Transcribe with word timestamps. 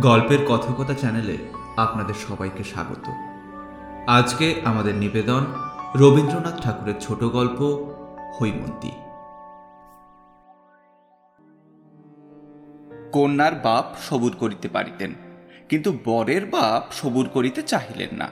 গল্পের 0.00 0.38
কথকতা 0.48 0.94
চ্যানেলে 0.94 1.36
আপনাদের 1.76 2.14
সবাইকে 2.14 2.64
স্বাগত। 2.64 3.06
আজকে 4.08 4.46
আমাদের 4.64 4.94
নিবেদন 4.94 5.42
রবীন্দ্রনাথ 5.94 6.56
ঠাকুরের 6.62 6.94
ছোট 7.00 7.24
গল্প, 7.24 7.60
হৈমন্তী। 8.38 8.92
কন্যার 13.12 13.54
বাপ 13.54 13.86
সবুর 14.08 14.32
করিতে 14.36 14.68
পারিতেন, 14.68 15.14
কিন্তু 15.68 15.98
বরের 16.04 16.46
বাপ 16.46 16.82
সবুর 16.92 17.28
করিতে 17.28 17.62
চাহিলেন 17.62 18.12
না। 18.16 18.28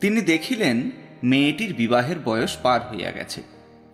তিনি 0.00 0.20
দেখিলেন, 0.20 0.90
মেয়েটির 1.22 1.72
বিবাহের 1.74 2.18
বয়স 2.24 2.56
পার 2.62 2.80
হইয়া 2.90 3.10
গেছে, 3.10 3.42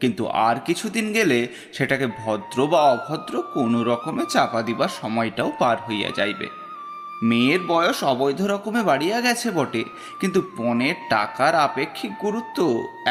কিন্তু 0.00 0.26
আর 0.26 0.56
কিছুদিন 0.64 1.12
গেলে 1.12 1.48
সেটাকে 1.72 2.06
ভদ্র 2.06 2.66
বা 2.66 2.80
অভদ্র 2.80 3.42
কোনো 3.54 3.82
রকমে 3.82 4.24
চাপা 4.28 4.62
দিবার 4.62 4.88
সময়টাও 4.88 5.52
পার 5.58 5.76
হইয়া 5.88 6.10
যাইবে। 6.10 6.48
মেয়ের 7.28 7.62
বয়স 7.66 7.98
অবৈধ 8.04 8.40
রকমে 8.42 8.82
বাড়িয়া 8.82 9.18
গেছে 9.20 9.48
বটে, 9.50 9.82
কিন্তু 10.20 10.40
পণের 10.56 10.96
টাকার 11.10 11.54
আপেক্ষিক 11.66 12.12
গুরুত্ব 12.20 12.58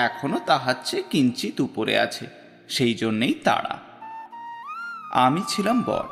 এখনও 0.07 0.39
তাহার 0.45 0.77
চেয়ে 0.85 1.09
কিঞ্চিত 1.11 1.55
উপরে 1.59 1.93
আছে, 1.99 2.25
সেই 2.69 2.93
জন্যেই 2.93 3.35
তাড়া। 3.43 3.75
আমি 5.25 5.41
ছিলাম 5.47 5.77
বর। 5.81 6.05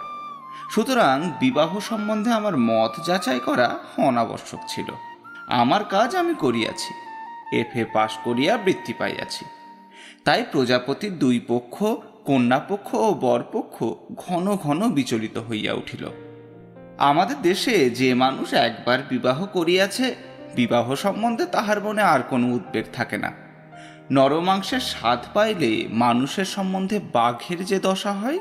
সুতরাং 0.72 1.16
বিবাহ 1.40 1.72
সম্বন্ধে 1.80 2.32
আমার 2.32 2.56
মত 2.70 2.94
যাচাই 3.08 3.40
করা 3.40 3.68
অনাবশ্যক 4.10 4.62
ছিল। 4.68 4.90
আমার 5.62 5.84
কাজ 5.86 6.10
আমি 6.16 6.34
করিয়াছি, 6.36 6.92
এফ 7.60 7.72
পাশ 7.94 8.12
করিয়া 8.24 8.54
বৃত্তি 8.58 8.94
পাইয়াছি। 8.94 9.44
তাই 10.26 10.42
প্রজাপতির 10.52 11.14
দুই 11.20 11.38
পক্ষ, 11.48 11.76
কন্যাপক্ষ 12.26 12.90
ও 13.08 13.10
বরপক্ষ 13.26 13.76
ঘন 14.16 14.46
ঘন 14.56 14.80
বিচলিত 14.92 15.36
হইয়া 15.50 15.74
উঠিল। 15.74 16.04
আমাদের 17.02 17.42
দেশে 17.42 17.90
যে 17.90 18.14
মানুষ 18.14 18.54
একবার 18.54 19.00
বিবাহ 19.10 19.46
করিয়াছে, 19.46 20.16
বিবাহ 20.56 20.96
সম্বন্ধে 20.96 21.46
তাহার 21.46 21.84
মনে 21.84 22.02
আর 22.02 22.20
কোনো 22.30 22.48
উদ্বেগ 22.48 22.86
থাকে 22.94 23.18
না। 23.18 23.32
নরমাংসের 24.12 24.80
স্বাদ 24.80 25.20
পাইলে 25.34 25.88
মানুষের 25.90 26.46
সম্বন্ধে 26.46 27.00
বাঘের 27.14 27.66
যে 27.66 27.80
দশা 27.80 28.12
হয়, 28.12 28.40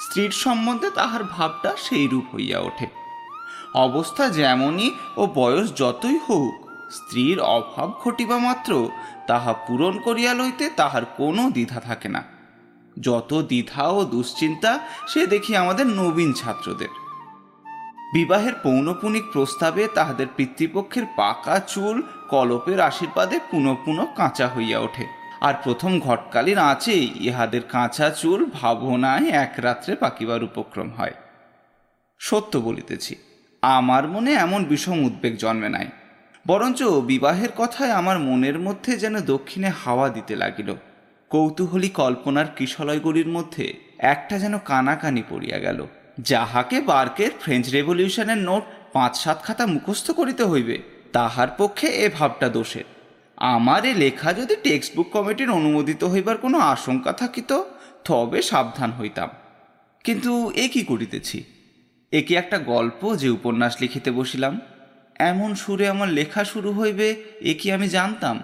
স্ত্রীর 0.00 0.30
সম্বন্ধে 0.30 0.90
তাহার 0.90 1.24
ভাবটা 1.24 1.70
সেই 1.76 2.08
রূপ 2.08 2.24
হইয়া 2.34 2.58
ওঠে। 2.60 2.86
অবস্থা 3.74 4.28
যেমনই 4.28 4.90
ও 5.16 5.26
বয়স 5.34 5.72
যতই 5.76 6.18
হোক, 6.28 6.54
স্ত্রীর 6.90 7.40
অভাব 7.40 7.92
ঘটিবা 8.04 8.38
মাত্র 8.38 8.90
তাহা 9.26 9.52
পূরণ 9.52 9.98
করিয়া 9.98 10.34
লইতে 10.34 10.70
তাহার 10.76 11.04
কোনো 11.16 11.50
দ্বিধা 11.50 11.80
থাকে 11.80 12.08
না। 12.08 12.22
যত 13.00 13.34
দ্বিধা 13.34 13.88
ও 13.88 14.04
দুশ্চিন্তা, 14.04 14.78
সে 15.08 15.26
দেখি 15.26 15.56
আমাদের 15.56 15.86
নবীন 15.86 16.32
ছাত্রদের। 16.32 17.05
বিবাহের 18.12 18.52
পৌনপুনিক 18.62 19.24
প্রস্তাবে 19.32 19.88
তাহাদের 19.94 20.26
পিতৃপক্ষের 20.36 21.02
পাকা 21.16 21.58
চুল, 21.58 22.02
কলপের 22.28 22.80
আশীর্বাদে 22.80 23.38
পুনঃ 23.50 23.76
পুনঃ 23.84 24.06
কাঁচা 24.16 24.48
হইয়া 24.48 24.78
ওঠে। 24.78 25.06
আর 25.40 25.54
প্রথম 25.64 26.00
ঘটকালীন 26.00 26.58
আছেই 26.58 27.10
ইহাদের 27.20 27.60
কাঁচা 27.62 28.10
চুল 28.10 28.50
ভাবনায় 28.54 29.28
এক 29.28 29.52
রাত্রে 29.56 29.96
পাকিবার 29.96 30.44
উপক্রম 30.44 30.90
হয়। 30.90 31.14
সত্য 32.18 32.58
বলিতেছি, 32.58 33.16
আমার 33.62 34.08
মনে 34.08 34.32
এমন 34.32 34.64
বিষম 34.64 35.04
উদ্বেগ 35.04 35.36
জন্মে 35.36 35.68
নাই। 35.68 35.88
বরঞ্চ 36.46 36.82
বিবাহের 36.82 37.48
কথায় 37.56 37.90
আমার 37.90 38.18
মনের 38.18 38.58
মধ্যে 38.58 38.96
যেন 38.96 39.20
দক্ষিণে 39.20 39.70
হাওয়া 39.84 40.08
দিতে 40.08 40.36
লাগিল। 40.36 40.74
কৌতূহলী 41.30 41.88
কল্পনার 41.88 42.46
কিশলয়গুলির 42.56 43.28
মধ্যে 43.28 43.74
একটা 43.98 44.38
যেন 44.38 44.58
কানাকানি 44.58 45.22
পড়িয়া 45.28 45.58
গেল। 45.58 45.86
যাহাকে 46.18 46.80
বার্কের 46.80 47.30
ফ্রেঞ্চ 47.40 47.70
রেভলিউশনের 47.70 48.38
নোট 48.38 48.62
পাঁচ 48.92 49.16
সাত 49.16 49.42
খাতা 49.42 49.66
মুখস্থ 49.66 50.10
করিতে 50.10 50.44
হইবে, 50.44 50.82
তাহার 51.12 51.48
পক্ষে 51.58 51.86
এ 51.86 52.08
ভাবটা 52.14 52.48
দোষের। 52.48 52.84
আমার 53.36 53.84
এ 53.84 53.94
লেখা 53.94 54.32
যদি 54.32 54.56
টেক্সট 54.56 54.96
বুক 54.96 55.10
কমিটির 55.10 55.50
অনুমোদিত 55.50 56.04
হইবার 56.04 56.38
কোনো 56.38 56.58
আশঙ্কা 56.58 57.12
থাকিত, 57.12 57.62
তবে 58.04 58.42
সাবধান 58.42 58.92
হইতাম। 58.92 59.28
কিন্তু 60.04 60.50
এ 60.50 60.68
কি 60.68 60.84
করিতেছি? 60.84 61.44
এ 62.12 62.22
কি 62.22 62.36
একটা 62.36 62.58
গল্প 62.58 63.16
যে 63.16 63.28
উপন্যাস 63.28 63.76
লিখিতে 63.80 64.10
বসিলাম? 64.10 64.60
এমন 65.18 65.54
সুরে 65.54 65.88
আমার 65.88 66.08
লেখা 66.08 66.44
শুরু 66.44 66.72
হইবে, 66.72 67.24
এ 67.40 67.54
কি 67.54 67.72
আমি 67.72 67.88
জানতাম? 67.88 68.40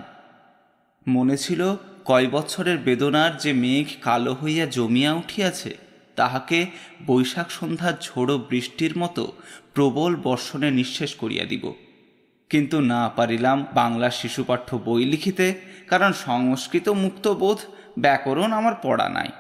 মনে 1.09 1.37
ছিল 1.37 1.77
কয় 2.05 2.27
বছরের 2.27 2.79
বেদনার 2.79 3.37
যে 3.37 3.53
মেঘ 3.53 3.87
কালো 4.03 4.35
হইয়া 4.35 4.67
জমিয়া 4.67 5.13
উঠিয়াছে। 5.13 5.92
তাহাকে 6.17 6.59
বৈশাখ 7.07 7.49
সন্ধ্যার 7.51 7.95
ঝোড়ো 8.03 8.37
বৃষ্টির 8.51 8.95
মতো 8.99 9.23
প্রবল 9.75 10.13
বর্ষণে 10.17 10.71
নিঃশেষ 10.71 11.11
করিয়া 11.15 11.45
দিব। 11.45 11.65
কিন্তু 12.51 12.77
না 12.93 13.03
পারিলাম 13.09 13.59
বাংলা 13.75 14.09
শিশুপাঠ্য 14.11 14.69
বই 14.85 15.05
লিখিতে, 15.05 15.47
কারণ 15.89 16.13
সংস্কৃত 16.13 16.87
মুক্ত 16.89 17.29
বোধ 17.29 17.59
ব্যাকরণ 17.99 18.51
আমার 18.53 18.75
পড়া 18.83 19.09
নাই। 19.09 19.31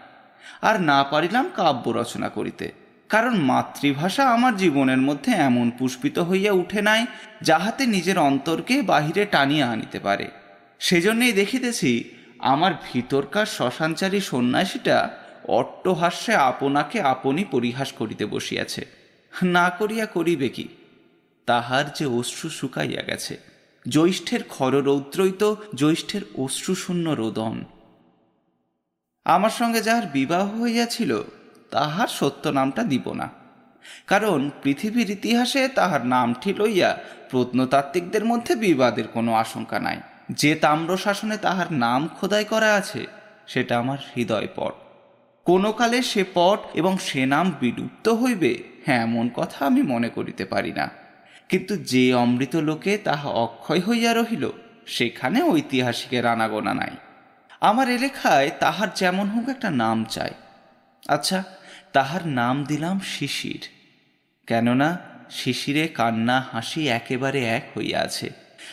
আর 0.63 0.77
না 0.81 0.99
পারিলাম 1.05 1.47
কাব্য 1.57 1.85
রচনা 1.91 2.29
করিতে, 2.29 2.67
কারণ 3.11 3.35
মাতৃভাষা 3.51 4.25
আমার 4.29 4.57
জীবনের 4.57 4.99
মধ্যে 4.99 5.31
এমন 5.49 5.71
পুষ্পিত 5.71 6.17
হইয়া 6.19 6.53
উঠে 6.53 6.81
নাই, 6.83 7.03
যাহাতে 7.43 7.83
নিজের 7.87 8.19
অন্তরকে 8.19 8.75
বাহিরে 8.83 9.23
টানিয়া 9.27 9.67
আনিতে 9.71 9.99
পারে। 9.99 10.27
সেজন্যই 10.81 11.33
দেখিতেছি, 11.33 11.91
আমার 12.53 12.73
ভিতরকার 12.93 13.47
শ্মশানচারী 13.47 14.21
সন্ন্যাসীটা 14.21 14.97
অট্টহাস্যে 15.49 16.35
আপনাকে 16.35 17.01
আপনি 17.01 17.45
পরিহাস 17.45 17.93
করিতে 17.93 18.27
বসিয়াছে। 18.27 18.87
না 19.43 19.71
করিয়া 19.71 20.07
করিবে 20.07 20.49
কি? 20.49 20.69
তাহার 21.47 21.93
যে 21.93 22.07
অশ্রু 22.07 22.51
শুকাইয়া 22.51 23.03
গেছে। 23.03 23.39
জ্যৈষ্ঠের 23.89 24.43
খররৌদ্রই 24.43 25.33
তো 25.33 25.57
জ্যৈষ্ঠের 25.75 26.23
অশ্রুশূন্য 26.35 27.11
রোদন। 27.11 27.65
আমার 29.25 29.51
সঙ্গে 29.51 29.83
যাহার 29.83 30.03
বিবাহ 30.13 30.63
হইয়াছিল, 30.63 31.23
তাহার 31.71 32.09
সত্য 32.09 32.49
নামটা 32.49 32.83
দিব 32.83 33.13
না। 33.13 33.31
কারণ 34.07 34.51
পৃথিবীর 34.63 35.11
ইতিহাসে 35.11 35.69
তাহার 35.69 36.07
নামটি 36.07 36.55
লইয়া 36.55 36.99
প্রত্নতাত্ত্বিকদের 37.31 38.25
মধ্যে 38.25 38.57
বিবাদের 38.57 39.09
কোনো 39.09 39.35
আশঙ্কা 39.35 39.79
নাই। 39.79 40.01
যে 40.31 40.55
তাম্র 40.55 40.97
শাসনে 40.97 41.37
তাহার 41.37 41.73
নাম 41.73 42.09
খোদাই 42.09 42.45
করা 42.45 42.75
আছে, 42.75 43.07
সেটা 43.47 43.79
আমার 43.79 43.99
হৃদয় 44.17 44.49
পট 44.57 44.75
কোনো 45.45 45.73
কালে 45.73 46.03
সে 46.03 46.25
পট 46.35 46.59
এবং 46.75 46.99
সে 46.99 47.27
নাম 47.27 47.55
বিলুপ্ত 47.61 48.09
হইবে। 48.09 48.63
হ্যাঁ 48.87 49.03
এমন 49.03 49.31
কথা 49.35 49.67
আমি 49.67 49.83
মনে 49.83 50.09
করিতে 50.09 50.45
পারি 50.45 50.73
না। 50.73 50.91
কিন্তু 51.49 51.77
যে 51.77 52.15
অমৃত 52.15 52.57
লোকে 52.57 52.99
তাহা 52.99 53.29
অক্ষয় 53.29 53.81
হইয়া 53.89 54.15
রহিল, 54.15 54.51
সেখানে 54.87 55.43
ঐতিহাসিকের 55.43 56.27
আনাগোনা 56.27 56.75
নাই। 56.75 56.91
আমার 57.61 57.89
এলেখায় 57.89 58.51
তাহার 58.61 58.89
যেমন 58.95 59.29
হোক 59.29 59.49
একটা 59.49 59.71
নাম 59.71 60.05
চাই। 60.05 60.31
আচ্ছা 61.09 61.45
তাহার 61.93 62.27
নাম 62.27 62.65
দিলাম 62.65 63.01
শিশির। 63.01 63.69
কেননা 64.47 64.99
শিশিরে 65.31 65.89
কান্না 65.89 66.47
হাসি 66.53 66.89
একেবারে 66.89 67.45
এক 67.45 67.79
হইয়া 67.79 68.01
আছে। 68.01 68.31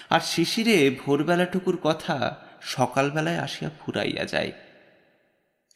আর 0.09 0.19
শিশিরে 0.19 0.95
ভোরবেলাটুকুর 1.05 1.77
কথা 1.83 2.37
সকালবেলায় 2.61 3.37
আসিয়া 3.37 3.71
ফুরাইয়া 3.79 4.25
যায়। 4.25 4.51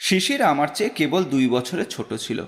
শিশির 0.03 0.41
আমার 0.41 0.67
চেয়ে 0.73 0.89
কেবল 0.89 1.23
দুই 1.23 1.47
বছরের 1.47 1.85
ছোট 1.85 2.13
ছিল। 2.13 2.45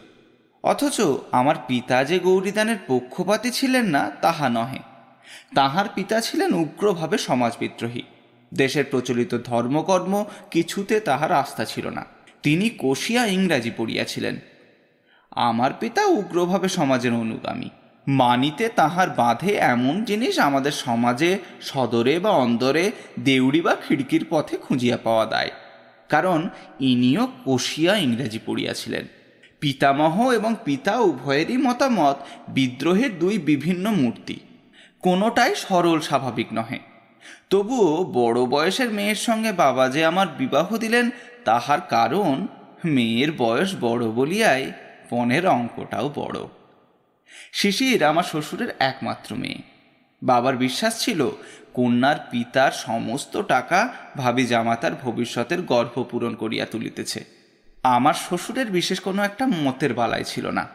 অথচ 0.63 1.01
আমার 1.31 1.55
পিতা 1.67 2.03
যে 2.03 2.19
গৌরীদানের 2.19 2.77
পক্ষপাতী 2.87 3.51
ছিলেন 3.51 3.85
না, 3.85 4.11
তাহা 4.21 4.49
নহে। 4.49 4.79
তাহার 5.55 5.85
পিতা 5.95 6.21
ছিলেন 6.21 6.53
উগ্রভাবে 6.53 7.17
সমাজবিদ্রোহী। 7.17 8.01
দেশের 8.53 8.85
প্রচলিত 8.91 9.37
ধর্মকর্ম 9.43 10.25
কিছুতে 10.51 10.99
তাহার 10.99 11.31
আস্থা 11.31 11.65
ছিল 11.65 11.89
না। 11.89 12.05
তিনি 12.43 12.69
কষিয়া 12.77 13.25
ইংরাজি 13.25 13.71
পড়িয়াছিলেন। 13.77 14.39
আমার 15.31 15.71
পিতা 15.79 16.05
উগ্রভাবে 16.05 16.69
সমাজের 16.69 17.13
অনুগামী। 17.13 17.69
মানিতে 18.07 18.69
তাহার 18.69 19.09
বাঁধে 19.09 19.55
এমন 19.55 20.03
জিনিস 20.03 20.39
আমাদের 20.39 20.71
সমাজে, 20.71 21.37
সদরে 21.61 22.19
বা 22.19 22.29
অন্দরে, 22.29 22.91
দেউড়ি 23.19 23.61
বা 23.61 23.75
খিড়কির 23.87 24.25
পথে 24.29 24.57
খুঁজিয়া 24.57 24.97
পাওয়া 25.03 25.25
দেয়। 25.25 25.49
কারণ 26.09 26.49
ইনিও 26.79 27.27
কষিয়া 27.45 27.97
ইংরাজি 27.97 28.39
পড়িয়াছিলেন। 28.45 29.05
পিতামহ 29.59 30.31
এবং 30.31 30.55
পিতা 30.65 30.99
উভয়েরই 30.99 31.57
মতামত 31.57 32.15
বিদ্রোহের 32.47 33.19
দুই 33.19 33.37
বিভিন্ন 33.37 33.91
মূর্তি। 33.91 34.39
কোনোটাই 34.99 35.55
সরল 35.55 35.99
স্বাভাবিক 35.99 36.47
নহে। 36.53 36.79
তবুও 37.49 38.03
বড় 38.03 38.45
বয়সের 38.45 38.91
মেয়ের 38.91 39.15
সঙ্গে 39.15 39.51
বাবা 39.51 39.89
যে 39.89 40.05
আমার 40.05 40.27
বিবাহ 40.27 40.77
দিলেন, 40.77 41.09
তাহার 41.45 41.81
কারণ 41.81 42.47
মেয়ের 42.85 43.31
বয়স 43.37 43.75
বড় 43.81 44.07
বলিয়ায় 44.07 44.71
পণের 45.09 45.47
অঙ্কটাও 45.47 46.11
বড়। 46.15 46.39
শিশির 47.53 48.03
আমার 48.03 48.23
শ্বশুরের 48.23 48.67
একমাত্র 48.79 49.35
মেয়ে। 49.35 49.61
বাবার 50.23 50.57
বিশ্বাস 50.57 50.99
ছিল 50.99 51.29
কন্যার 51.75 52.15
পিতার 52.31 52.71
সমস্ত 52.71 53.41
টাকা 53.41 53.93
ভাবি 54.17 54.45
জামাতার 54.45 54.91
ভবিষ্যতের 55.01 55.61
গর্ভ 55.61 56.03
পূরণ 56.03 56.35
করিয়া 56.35 56.65
তুলিতেছে। 56.65 57.25
আমার 57.83 58.13
শ্বশুরের 58.13 58.65
বিশেষ 58.65 58.99
কোনো 58.99 59.23
একটা 59.23 59.47
মতের 59.47 59.93
বালাই 59.93 60.23
ছিল 60.23 60.49
না। 60.49 60.67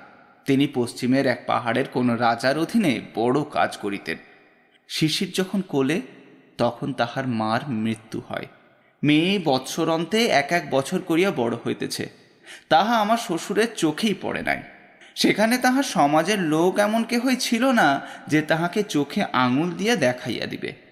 তিনি 0.47 0.69
পশ্চিমের 0.75 1.27
এক 1.27 1.45
পাহাড়ের 1.47 1.89
কোনো 1.89 2.17
রাজার 2.17 2.59
অধীনে 2.59 3.01
বড় 3.15 3.45
কাজ 3.53 3.77
করিতেন। 3.77 4.17
শিশির 4.89 5.31
যখন 5.35 5.61
কোলে, 5.61 6.01
তখন 6.59 6.93
তাহার 6.93 7.27
মার 7.27 7.61
মৃত্যু 7.69 8.23
হয়। 8.29 8.47
মেয়ে 9.03 9.41
বৎসরন্তে 9.45 10.27
এক 10.27 10.53
এক 10.53 10.71
বছর 10.71 10.99
করিয়া 10.99 11.33
বড় 11.37 11.57
হইতেছে। 11.67 12.09
তাহা 12.69 12.97
আমার 12.97 13.17
শ্বশুরের 13.17 13.75
চোখেই 13.77 14.15
পড়ে 14.23 14.43
নাই। 14.43 14.63
সেখানে 15.15 15.59
তাহার 15.59 15.83
সমাজের 15.83 16.39
লোক 16.39 16.79
এমন 16.79 17.05
কেহই 17.05 17.37
ছিল 17.37 17.73
না 17.73 18.01
যে 18.29 18.43
তাহাকে 18.43 18.83
চোখে 18.83 19.25
আঙুল 19.33 19.71
দিয়া 19.73 19.97
দেখাইয়া 19.97 20.47
দিবে। 20.47 20.90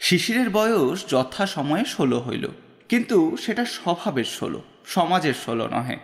শিশিরের 0.00 0.50
বয়স 0.50 1.06
যথা 1.08 1.46
সময়ে 1.46 1.84
ষোলো 1.84 2.20
হইল, 2.20 2.48
কিন্তু 2.88 3.36
সেটা 3.36 3.64
স্বভাবের 3.64 4.24
ষোলো, 4.24 4.62
সমাজের 4.84 5.34
ষোলো 5.34 5.68
নহে। 5.68 5.96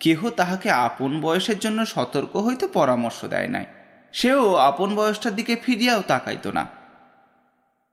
কেহ 0.00 0.30
তাহাকে 0.30 0.70
আপন 0.70 1.20
বয়সের 1.20 1.58
জন্য 1.58 1.86
সতর্ক 1.86 2.36
হইতে 2.36 2.66
পরামর্শ 2.66 3.24
দেয় 3.24 3.48
নাই। 3.48 3.64
সেও 4.12 4.54
আপন 4.54 4.94
বয়সটার 4.94 5.34
দিকে 5.34 5.56
ফিরিয়াও 5.56 6.02
তাকাইত 6.02 6.46
না। 6.46 6.66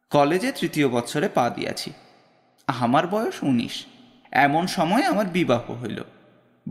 কলেজে 0.10 0.52
তৃতীয় 0.52 0.88
বৎসরে 0.90 1.30
পা 1.30 1.50
দিয়াছি। 1.50 1.94
আমার 2.68 3.08
বয়স 3.08 3.44
উনিশ। 3.44 3.86
এমন 4.32 4.68
সময় 4.68 5.04
আমার 5.04 5.26
বিবাহ 5.26 5.72
হইল। 5.72 6.04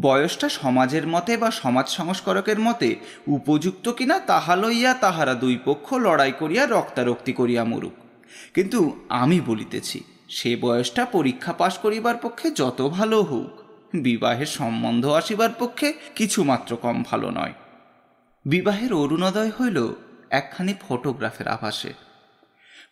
বয়সটা 0.01 0.49
সমাজের 0.49 1.07
মতে 1.07 1.37
বা 1.37 1.51
সমাজ 1.51 1.89
সংস্কারকের 1.89 2.61
মতে 2.61 2.97
উপযুক্ত 3.27 3.89
কিনা 3.89 4.19
তাহা 4.19 4.57
লইয়া 4.57 4.95
তাহারা 4.95 5.35
দুই 5.35 5.59
পক্ষ 5.65 5.95
লড়াই 5.95 6.33
করিয়া 6.33 6.67
রক্তারক্তি 6.67 7.33
করিয়া 7.33 7.65
মরুক। 7.65 8.08
কিন্তু 8.55 9.01
আমি 9.09 9.41
বলিতেছি 9.41 10.05
সে 10.29 10.57
বয়সটা 10.57 11.05
পরীক্ষা 11.05 11.53
পাশ 11.53 11.79
করিবার 11.79 12.17
পক্ষে 12.17 12.51
যত 12.51 12.89
ভালো 12.89 13.23
হোক 13.23 13.69
বিবাহের 13.95 14.47
সম্বন্ধ 14.47 15.09
আসিবার 15.09 15.49
পক্ষে 15.59 15.93
কিছুমাত্র 16.15 16.77
কম 16.77 17.03
ভালো 17.11 17.31
নয়। 17.31 17.53
বিবাহের 18.45 18.93
অরুণোদয় 18.93 19.51
হইল 19.61 19.95
একখানি 20.31 20.75
ফটোগ্রাফের 20.89 21.49
আভাসে। 21.49 21.93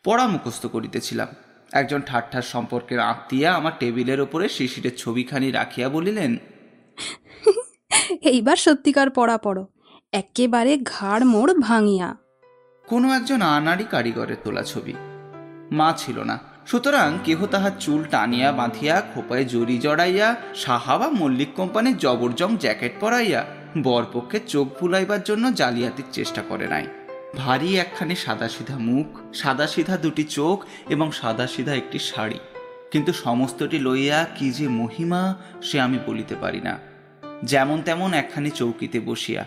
পড়া 0.04 0.26
মুখস্থ 0.26 0.66
করিতেছিলাম 0.66 1.26
একজন 1.72 2.00
ঠাট্টার 2.00 2.42
সম্পর্কের 2.42 3.00
আত্মীয়া 3.00 3.54
আমার 3.54 3.72
টেবিলের 3.78 4.20
ওপরে 4.20 4.48
শিশিরের 4.48 4.96
ছবিখানি 4.96 5.50
রাখিয়া 5.50 5.88
বলিলেন 5.88 6.36
এইবার 8.22 8.56
সত্যিকার 8.56 9.10
পড়া 9.10 9.38
পড়ো 9.38 9.66
একেবারে 10.12 10.78
ঘাড় 10.78 11.24
মোড় 11.24 11.54
ভাঙিয়া। 11.54 12.16
কোনো 12.86 13.12
একজন 13.12 13.42
আনাড়ি 13.42 13.84
কারিগরের 13.90 14.36
তোলা 14.44 14.62
ছবি 14.62 14.94
মা 15.72 15.94
ছিল 15.96 16.20
না। 16.20 16.38
সুতরাং 16.66 17.18
কেহ 17.24 17.46
তাহার 17.46 17.70
চুল 17.80 18.04
টানিয়া 18.04 18.52
বাঁধিয়া, 18.52 19.02
খোপায় 19.14 19.44
জড়ি 19.44 19.78
জড়াইয়া, 19.78 20.36
সাহা 20.54 20.98
বা 20.98 21.08
মল্লিক 21.08 21.48
কোম্পানির 21.54 21.98
জবরজং 21.98 22.56
জ্যাকেট 22.56 22.92
পরাইয়া, 23.00 23.44
বরপক্ষে 23.82 24.40
চোখ 24.46 24.68
ভুলাইবার 24.80 25.22
জন্য 25.22 25.54
জালিয়াতির 25.54 26.04
চেষ্টা 26.12 26.42
করে 26.48 26.66
নাই। 26.68 26.86
ভারী 27.36 27.76
একখানি 27.76 28.16
সাদাসিধা 28.16 28.78
মুখ, 28.78 29.34
সাদাসিধা 29.34 29.96
দুটি 29.96 30.24
চোখ 30.24 30.64
এবং 30.88 31.12
সাদাসিধা 31.12 31.74
একটি 31.74 31.98
শাড়ি। 31.98 32.38
কিন্তু 32.90 33.12
সমস্তটি 33.12 33.78
লইয়া 33.78 34.26
কি 34.34 34.50
যে 34.50 34.69
মহিমা, 34.69 35.34
সে 35.62 35.80
আমি 35.80 35.98
বলিতে 36.06 36.34
পারি 36.34 36.60
না। 36.60 36.78
যেমন 37.44 37.82
তেমন 37.82 38.14
একখানি 38.14 38.50
চৌকিতে 38.50 39.00
বসিয়া, 39.00 39.44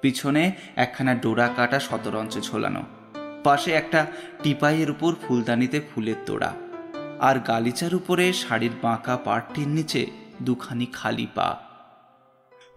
পিছনে 0.00 0.52
একখানা 0.76 1.14
ডোরা 1.14 1.48
কাটা 1.56 1.80
শতরঞ্চ 1.80 2.38
ঝোলানো। 2.38 2.82
পাশে 3.44 3.70
একটা 3.72 4.00
টিপাইয়ের 4.42 4.88
উপর 4.94 5.10
ফুলদানিতে 5.22 5.78
ফুলের 5.88 6.18
তোড়া, 6.26 6.50
আর 7.28 7.36
গালিচার 7.48 7.92
উপরে 7.94 8.24
শাড়ির 8.42 8.74
বাঁকা 8.82 9.14
পাটটির 9.26 9.68
নিচে 9.68 10.02
দুখানি 10.42 10.86
খালি 10.98 11.28
পা। 11.36 11.48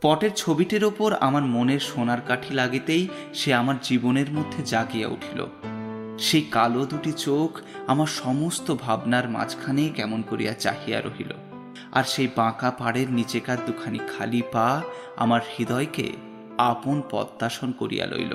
পটের 0.02 0.34
ছবিটির 0.36 0.84
ওপর 0.86 1.10
আমার 1.28 1.44
মনের 1.46 1.84
সোনার 1.90 2.22
কাঠি 2.28 2.52
লাগিতেই 2.54 3.04
সে 3.34 3.50
আমার 3.54 3.78
জীবনের 3.84 4.30
মধ্যে 4.32 4.60
জাগিয়া 4.72 5.08
উঠিল। 5.16 5.40
সেই 6.20 6.44
কালো 6.52 6.82
দুটি 6.86 7.12
চোখ 7.26 7.52
আমার 7.88 8.10
সমস্ত 8.24 8.68
ভাবনার 8.76 9.26
মাঝখানে 9.30 9.84
কেমন 9.98 10.20
করিয়া 10.30 10.54
চাহিয়া 10.64 11.00
রহিল, 11.02 11.32
আর 11.92 12.06
সেই 12.14 12.30
বাঁকা 12.36 12.70
পাড়ের 12.80 13.10
নিচেকার 13.12 13.60
দুখানি 13.68 14.00
খালি 14.14 14.42
পা 14.54 14.68
আমার 15.18 15.42
হৃদয়কে 15.52 16.08
আপন 16.72 16.98
পদ্মাসন 17.12 17.70
করিয়া 17.72 18.06
লইল। 18.12 18.34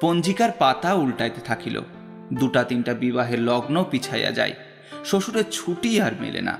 পঞ্জিকার 0.00 0.50
পাতা 0.58 0.94
উল্টাইতে 0.94 1.40
থাকিল। 1.40 1.80
দুটা 2.34 2.64
তিনটা 2.64 2.94
বিবাহের 2.94 3.40
লগ্ন 3.40 3.84
পিছাইয়া 3.90 4.30
যায়। 4.30 4.52
শ্বশুরের 5.04 5.44
ছুটি 5.50 6.00
আর 6.00 6.12
মেলে 6.20 6.40
না। 6.40 6.58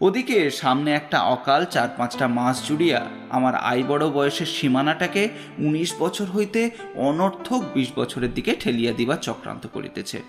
ওদিকে 0.00 0.50
সামনে 0.50 0.92
একটা 0.92 1.22
অকাল 1.22 1.64
চার 1.64 1.88
পাঁচটা 1.96 2.28
মাস 2.28 2.68
জুড়িয়া 2.68 3.06
আমার 3.30 3.54
আই 3.54 3.82
বড় 3.82 4.10
বয়সের 4.10 4.46
সীমানাটাকে 4.46 5.28
উনিশ 5.58 5.94
বছর 5.98 6.24
হইতে 6.24 6.70
অনর্থক 6.94 7.62
বিশ 7.74 7.92
বছরের 7.96 8.34
দিকে 8.34 8.56
ঠেলিয়া 8.60 8.92
দিবা 8.92 9.16
চক্রান্ত 9.16 9.66
করিতেছে। 9.72 10.22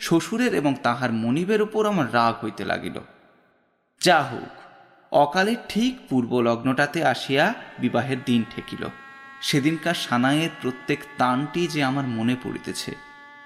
শ্বশুরের 0.00 0.54
এবং 0.54 0.74
তাহার 0.82 1.12
মনিবের 1.12 1.62
উপর 1.62 1.86
আমার 1.86 2.14
রাগ 2.14 2.44
হইতে 2.44 2.64
লাগিল। 2.64 3.00
যা 4.00 4.22
হোক 4.22 4.50
অকালের 5.12 5.56
ঠিক 5.68 5.98
পূর্ব 6.08 6.40
লগ্নটাতে 6.40 7.04
আসিয়া 7.04 7.54
বিবাহের 7.78 8.16
দিন 8.24 8.44
ঠেকিল। 8.54 8.86
সেদিনকার 9.40 9.94
সানাইয়ের 9.94 10.50
প্রত্যেক 10.62 10.98
তানটি 11.18 11.66
যে 11.66 11.84
আমার 11.84 12.04
মনে 12.04 12.36
পড়িতেছে, 12.42 12.94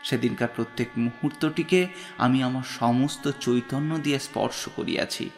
সেদিনকার 0.04 0.48
প্রত্যেক 0.56 0.88
মুহূর্তটিকে 0.96 1.88
আমি 2.18 2.42
আমার 2.42 2.62
সমস্ত 2.62 3.30
চৈতন্য 3.40 3.98
দিয়ে 3.98 4.18
স্পর্শ 4.18 4.68
করিয়াছি। 4.76 5.30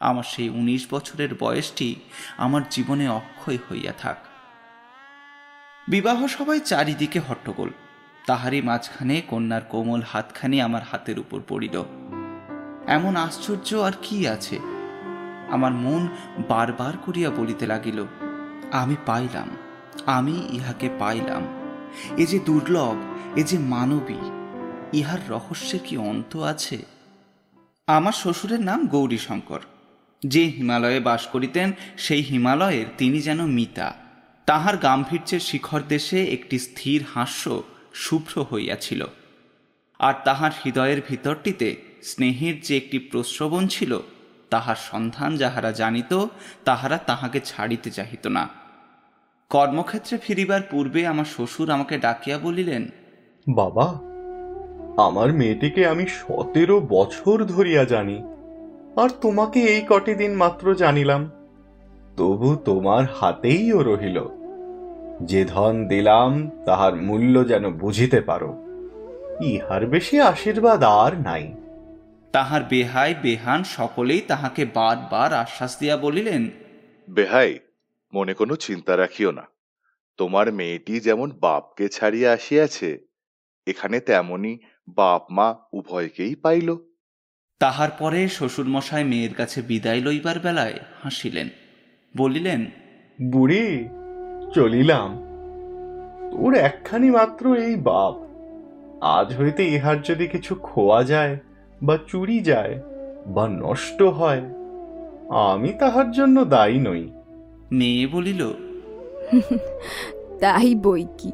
আমার 0.00 0.22
সেই 0.22 0.48
উনিশ 0.48 0.86
বছরের 0.90 1.28
বয়সটি 1.40 1.94
আমার 2.36 2.62
জীবনে 2.70 3.08
অক্ষয় 3.08 3.58
হইয়া 3.70 3.92
থাক। 3.92 4.16
বিবাহ 5.88 6.26
সবাই 6.26 6.60
চারিদিকে 6.60 7.20
হট্টগোল। 7.20 7.70
তাহারই 8.26 8.62
মাঝখানে 8.62 9.20
কন্যার 9.20 9.62
কোমল 9.62 10.02
হাতখানি 10.02 10.60
আমার 10.60 10.82
হাতের 10.90 11.18
উপর 11.18 11.40
পড়িল। 11.48 11.84
এমন 12.86 13.16
আশ্চর্য 13.16 13.76
আর 13.76 13.92
কি 14.02 14.28
আছে? 14.28 14.58
আমার 15.50 15.72
মন 15.72 16.08
বারবার 16.48 16.96
করিয়া 16.96 17.30
বলিতে 17.30 17.66
লাগিল, 17.66 18.04
আমি 18.72 18.96
পাইলাম। 19.06 19.56
আমি 20.06 20.48
ইহাকে 20.52 20.88
পাইলাম। 20.98 21.46
এ 22.16 22.26
যে 22.26 22.38
দুর্লভ, 22.38 22.96
এ 23.36 23.42
যে 23.42 23.58
মানবী, 23.58 24.30
ইহার 24.98 25.18
রহস্যের 25.28 25.80
কি 25.84 25.96
অন্ত 25.96 26.36
আছে? 26.36 26.78
আমার 27.86 28.12
শ্বশুরের 28.12 28.60
নাম 28.60 28.86
গৌরীশঙ্কর। 28.86 29.60
যে 30.26 30.44
হিমালয়ে 30.44 31.00
বাস 31.00 31.26
করিতেন, 31.26 31.72
সেই 31.98 32.22
হিমালয়ের 32.22 32.86
তিনি 32.98 33.20
যেন 33.20 33.46
মিতা। 33.46 33.94
তাহার 34.46 34.76
গাম্ভীর্যের 34.76 35.40
শিখর 35.40 35.82
দেশে 35.88 36.24
একটি 36.24 36.58
স্থির 36.58 37.04
হাস্য 37.14 37.62
শুভ্র 37.94 38.42
হইয়াছিল। 38.42 39.06
আর 39.98 40.14
তাহার 40.24 40.50
হৃদয়ের 40.64 41.02
ভিতরটিতে 41.08 41.76
স্নেহের 42.02 42.60
যে 42.60 42.76
একটি 42.76 42.98
প্রশ্রবণ 42.98 43.66
ছিল, 43.66 44.00
তাহার 44.50 44.76
সন্ধান 44.76 45.36
যাহারা 45.36 45.72
জানিত, 45.72 46.26
তাহারা 46.64 46.98
তাহাকে 46.98 47.40
ছাড়িতে 47.40 47.90
চাহিত 47.90 48.26
না। 48.26 48.63
কর্মক্ষেত্রে 49.54 50.18
ফিরিবার 50.18 50.60
পূর্বে 50.70 51.06
আমার 51.06 51.24
শ্বশুর 51.24 51.70
আমাকে 51.70 51.98
ডাকিয়া 51.98 52.38
বলিলেন 52.38 52.88
বাবা 53.48 53.86
আমার 55.06 55.32
মেয়েটিকে 55.32 55.86
আমি 55.86 56.06
সতেরো 56.06 56.80
বছর 56.80 57.44
ধরিয়া 57.44 57.84
জানি 57.84 58.22
আর 58.96 59.08
তোমাকে 59.08 59.60
এই 59.60 59.82
কটি 59.88 60.14
দিন 60.14 60.34
মাত্র 60.34 60.74
জানিলাম। 60.74 61.30
তবু 62.16 62.56
তোমার 62.64 63.04
হাতেই 63.20 63.72
ও 63.72 63.82
রহিল। 63.82 64.24
যে 65.22 65.44
ধন 65.44 65.88
দিলাম 65.88 66.50
তাহার 66.66 66.96
মূল্য 66.96 67.48
যেন 67.48 67.70
বুঝিতে 67.70 68.20
পারো। 68.20 68.56
ইহার 69.40 69.86
বেশি 69.86 70.20
আশীর্বাদ 70.20 70.82
আর 70.82 71.12
নাই। 71.20 71.54
তাহার 72.32 72.60
বেহাই 72.68 73.14
বেহান 73.22 73.64
সকলেই 73.64 74.20
তাহাকে 74.20 74.64
বারবার 74.74 75.32
আশ্বাস 75.32 75.76
দিয়া 75.80 75.96
বলিলেন 75.96 76.50
বেহাই 77.10 77.58
মনে 78.14 78.32
কোনো 78.34 78.54
চিন্তা 78.56 78.92
রাখিও 78.96 79.30
না। 79.30 79.44
তোমার 80.18 80.46
মেয়েটি 80.52 80.94
যেমন 81.00 81.28
বাপকে 81.40 81.88
ছাড়িয়া 81.88 82.32
আসিয়াছে 82.32 82.90
এখানে 83.66 83.96
তেমনি 84.00 84.52
বাপ 84.88 85.22
মা 85.30 85.48
উভয়কেই 85.72 86.34
পাইল। 86.34 86.68
তাহার 87.60 87.90
পরে 87.98 88.20
শ্বশুরমশাই 88.28 89.04
মেয়ের 89.04 89.34
কাছে 89.34 89.58
বিদায় 89.62 90.00
লইবার 90.00 90.38
বেলায় 90.38 90.78
হাসিলেন 91.02 91.48
বলিলেন 92.16 92.60
বুড়ি 93.30 93.88
চলিলাম। 94.54 95.10
তোর 96.32 96.52
একখানি 96.54 97.10
মাত্র 97.10 97.44
এই 97.56 97.74
বাপ। 97.76 98.14
আজ 99.16 99.28
হইতে 99.36 99.62
ইহার 99.64 99.98
যদি 100.02 100.26
কিছু 100.28 100.52
খোয়া 100.54 101.00
যায় 101.04 101.34
বা 101.82 101.94
চুরি 102.08 102.38
যায় 102.40 102.74
বা 103.26 103.44
নষ্ট 103.48 104.02
হয় 104.18 104.42
আমি 105.50 105.70
তাহার 105.72 106.08
জন্য 106.10 106.36
দায়ী 106.44 106.78
নই। 106.78 107.04
মেয়ে 107.72 108.06
বলিল 108.06 108.52
তাই 110.40 110.74
বই 110.74 111.06
কি? 111.18 111.32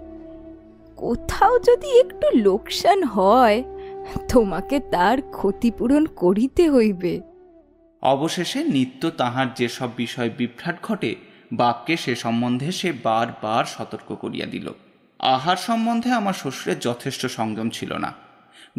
কোথাও 0.97 1.59
যদি 1.59 2.01
একটু 2.01 2.27
লোকসান 2.35 3.03
হয় 3.03 3.63
তোমাকে 4.29 4.81
তার 4.81 5.23
ক্ষতিপূরণ 5.23 6.07
করিতে 6.07 6.71
হইবে। 6.71 7.21
অবশেষে 8.03 8.65
নিত্য 8.65 9.11
তাহার 9.11 9.47
যেসব 9.55 9.89
বিষয় 9.97 10.31
বিভ্রাট 10.37 10.83
ঘটে 10.83 11.17
বাপকে 11.53 11.97
সে 11.97 12.15
সম্বন্ধে 12.15 12.73
সে 12.73 12.93
বারবার 12.93 13.65
সতর্ক 13.65 14.15
করিয়া 14.15 14.47
দিল। 14.47 14.71
আহার 15.19 15.57
সম্বন্ধে 15.57 16.11
আমার 16.11 16.33
শ্বশুরের 16.33 16.79
যথেষ্ট 16.79 17.27
সংযম 17.27 17.71
ছিল 17.71 17.97
না। 17.97 18.13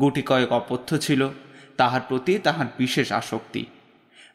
গুটি 0.01 0.21
কয়েক 0.21 0.51
অপথ্য 0.51 0.97
ছিল 0.97 1.29
তাহার 1.77 2.01
প্রতি 2.07 2.39
তাহার 2.39 2.65
বিশেষ 2.77 3.11
আসক্তি। 3.11 3.65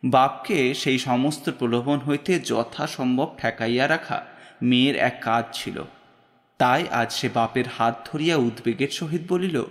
বাপকে 0.07 0.75
সেই 0.75 0.99
সমস্ত 0.99 1.51
প্রলোভন 1.59 1.99
হইতে 1.99 2.39
যথাসম্ভব 2.39 3.29
ঠেকাইয়া 3.39 3.89
রাখা 3.89 4.19
মেয়ের 4.63 4.97
এক 4.97 5.17
কাজ 5.23 5.45
ছিল। 5.53 5.83
তাই 6.59 6.83
আজ 6.93 7.13
সে 7.13 7.29
বাপের 7.35 7.65
হাত 7.79 7.95
ধরিয়া 8.13 8.37
উদ্বেগের 8.37 8.89
সহিত 8.89 9.23
বলিল 9.29 9.65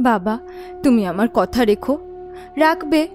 বাবা 0.00 0.38
তুমি 0.82 1.06
আমার 1.06 1.28
কথা 1.34 1.64
রেখো 1.64 1.94
রাখবে। 2.56 3.08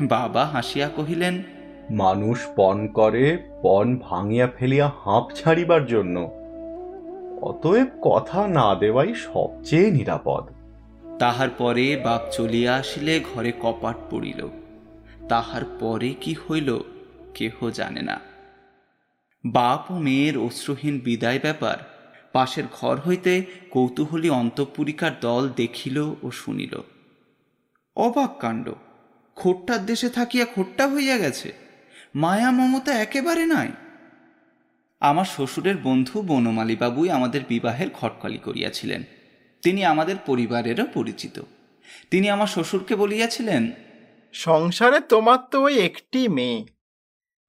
বাবা 0.00 0.44
হাসিয়া 0.44 0.88
কহিলেন 0.88 1.42
মানুষ 1.90 2.38
পণ 2.56 2.86
করে 2.88 3.24
পণ 3.62 3.86
ভাঙিয়া 3.96 4.46
ফেলিয়া 4.56 4.90
হাঁপ 5.04 5.26
ছাড়িবার 5.34 5.86
জন্য। 5.86 6.16
অতএব 7.42 7.88
কথা 8.02 8.40
না 8.48 8.74
দেওয়াই 8.74 9.14
সবচেয়ে 9.14 9.90
নিরাপদ। 9.90 10.44
তাহার 11.18 11.50
পরে 11.58 11.86
বাপ 12.04 12.22
চলিয়া 12.32 12.72
আসিলে 12.74 13.14
ঘরে 13.34 13.52
কপাট 13.62 13.96
পড়িল। 14.10 14.40
তাহার 15.28 15.64
পরে 15.80 16.14
কি 16.20 16.34
হইল 16.34 16.70
কেহ 17.34 17.54
জানে 17.70 18.02
না। 18.02 18.16
বাপ 19.44 19.90
ও 19.90 19.94
মেয়ের 19.98 20.38
অশ্রুহীন 20.38 20.98
বিদায় 20.98 21.38
ব্যাপার 21.38 21.78
পাশের 22.32 22.64
ঘর 22.72 22.96
হইতে 23.00 23.44
কৌতূহলী 23.70 24.28
অন্তঃপুরিকার 24.30 25.12
দল 25.20 25.48
দেখিল 25.56 25.98
ও 26.22 26.30
শুনিল। 26.30 26.74
অবাক 27.96 28.32
কাণ্ড, 28.38 28.66
খোট্টার 29.36 29.80
দেশে 29.86 30.08
থাকিয়া 30.08 30.46
খোট্টা 30.46 30.84
হইয়া 30.88 31.16
গেছে, 31.18 31.52
মায়া 32.14 32.50
মমতা 32.50 32.92
একেবারে 32.92 33.46
নাই। 33.46 33.70
আমার 35.00 35.24
শ্বশুরের 35.24 35.76
বন্ধু 35.82 36.22
বনমালীবাবুই 36.22 37.10
আমাদের 37.10 37.40
বিবাহের 37.48 37.90
খটকালি 37.90 38.38
করিয়াছিলেন, 38.38 39.02
তিনি 39.62 39.84
আমাদের 39.84 40.16
পরিবারেরও 40.26 40.86
পরিচিত। 40.94 41.42
তিনি 42.10 42.30
আমার 42.30 42.46
শ্বশুরকে 42.46 42.94
বলিয়াছিলেন 42.96 43.62
সংসারে 44.44 45.00
তোমার 45.00 45.40
তো 45.50 45.58
ওই 45.62 45.74
একটি 45.78 46.28
মেয়ে। 46.28 46.60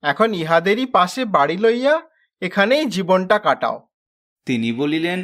এখন 0.04 0.30
ইহাদেরই 0.34 0.86
পাশে 0.86 1.22
বাড়ি 1.26 1.58
লইয়া 1.58 1.96
এখানেই 2.42 2.86
জীবনটা 2.86 3.40
কাটাও। 3.40 3.78
তিনি 4.46 4.70
বলিলেন 4.72 5.20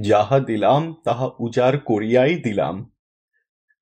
যাহা 0.00 0.38
দিলাম 0.40 0.82
তাহা 1.04 1.26
উজাড় 1.38 1.78
করিয়াই 1.78 2.34
দিলাম। 2.34 2.74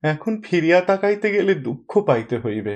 এখন 0.03 0.33
ফিরিয়া 0.41 0.81
তাকাইতে 0.81 1.29
গেলে 1.33 1.53
দুঃখ 1.55 1.91
পাইতে 2.07 2.37
হইবে। 2.39 2.75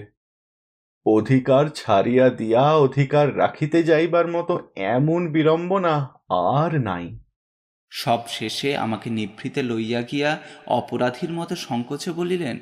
অধিকার 1.07 1.65
ছাড়িয়া 1.69 2.27
দিয়া 2.31 2.65
অধিকার 2.77 3.27
রাখিতে 3.39 3.79
যাইবার 3.83 4.27
মতো 4.27 4.55
এমন 4.95 5.21
বিড়ম্বনা 5.33 5.95
আর 6.55 6.73
নাই। 6.81 7.07
সব 7.93 8.21
শেষে 8.29 8.71
আমাকে 8.77 9.11
নিভৃতে 9.11 9.61
লইয়া 9.63 10.03
গিয়া 10.03 10.31
অপরাধীর 10.67 11.33
মতো 11.33 11.55
সংকোচে 11.57 12.11
বলিলেন 12.13 12.59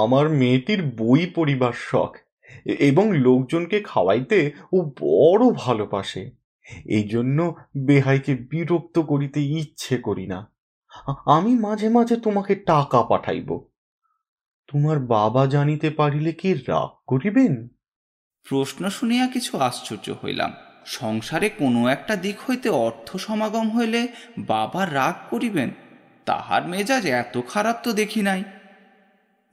আমার 0.00 0.28
মেয়েটির 0.28 0.82
বই 0.82 1.26
পড়িবার 1.34 1.72
শখ 1.76 2.16
এবং 2.66 3.12
লোকজনকে 3.12 3.80
খাওয়াইতে 3.80 4.52
ও 4.72 4.90
বড় 5.00 5.50
ভালোবাসে। 5.54 6.30
এই 6.84 7.08
জন্য 7.08 7.54
বেহাইকে 7.76 8.34
বিরক্ত 8.34 8.98
করিতে 8.98 9.42
ইচ্ছে 9.42 9.96
করি 9.96 10.26
না। 10.26 10.52
আমি 11.26 11.54
মাঝে 11.54 11.88
মাঝে 11.88 12.16
তোমাকে 12.16 12.54
টাকা 12.54 13.02
পাঠাইব। 13.02 13.64
তোমার 14.66 14.98
বাবা 14.98 15.46
জানিতে 15.46 15.90
পারিলে 15.90 16.32
কি 16.32 16.54
রাগ 16.54 16.88
করিবেন? 17.06 17.68
প্রশ্ন 18.48 18.88
শুনিয়া 18.88 19.26
কিছু 19.26 19.58
আশ্চর্য 19.58 20.14
হইলাম। 20.24 20.52
সংসারে 20.86 21.48
কোনো 21.48 21.88
একটা 21.88 22.16
দিক 22.16 22.36
হইতে 22.50 22.68
অর্থ 22.68 23.16
সমাগম 23.16 23.78
হইলে 23.78 24.08
বাবা 24.38 24.86
রাগ 24.86 25.14
করিবেন? 25.30 25.70
তাহার 26.24 26.68
মেজাজ 26.68 27.06
এত 27.06 27.38
খারাপ 27.48 27.76
তো 27.82 27.92
দেখি 27.92 28.22
নাই। 28.22 28.42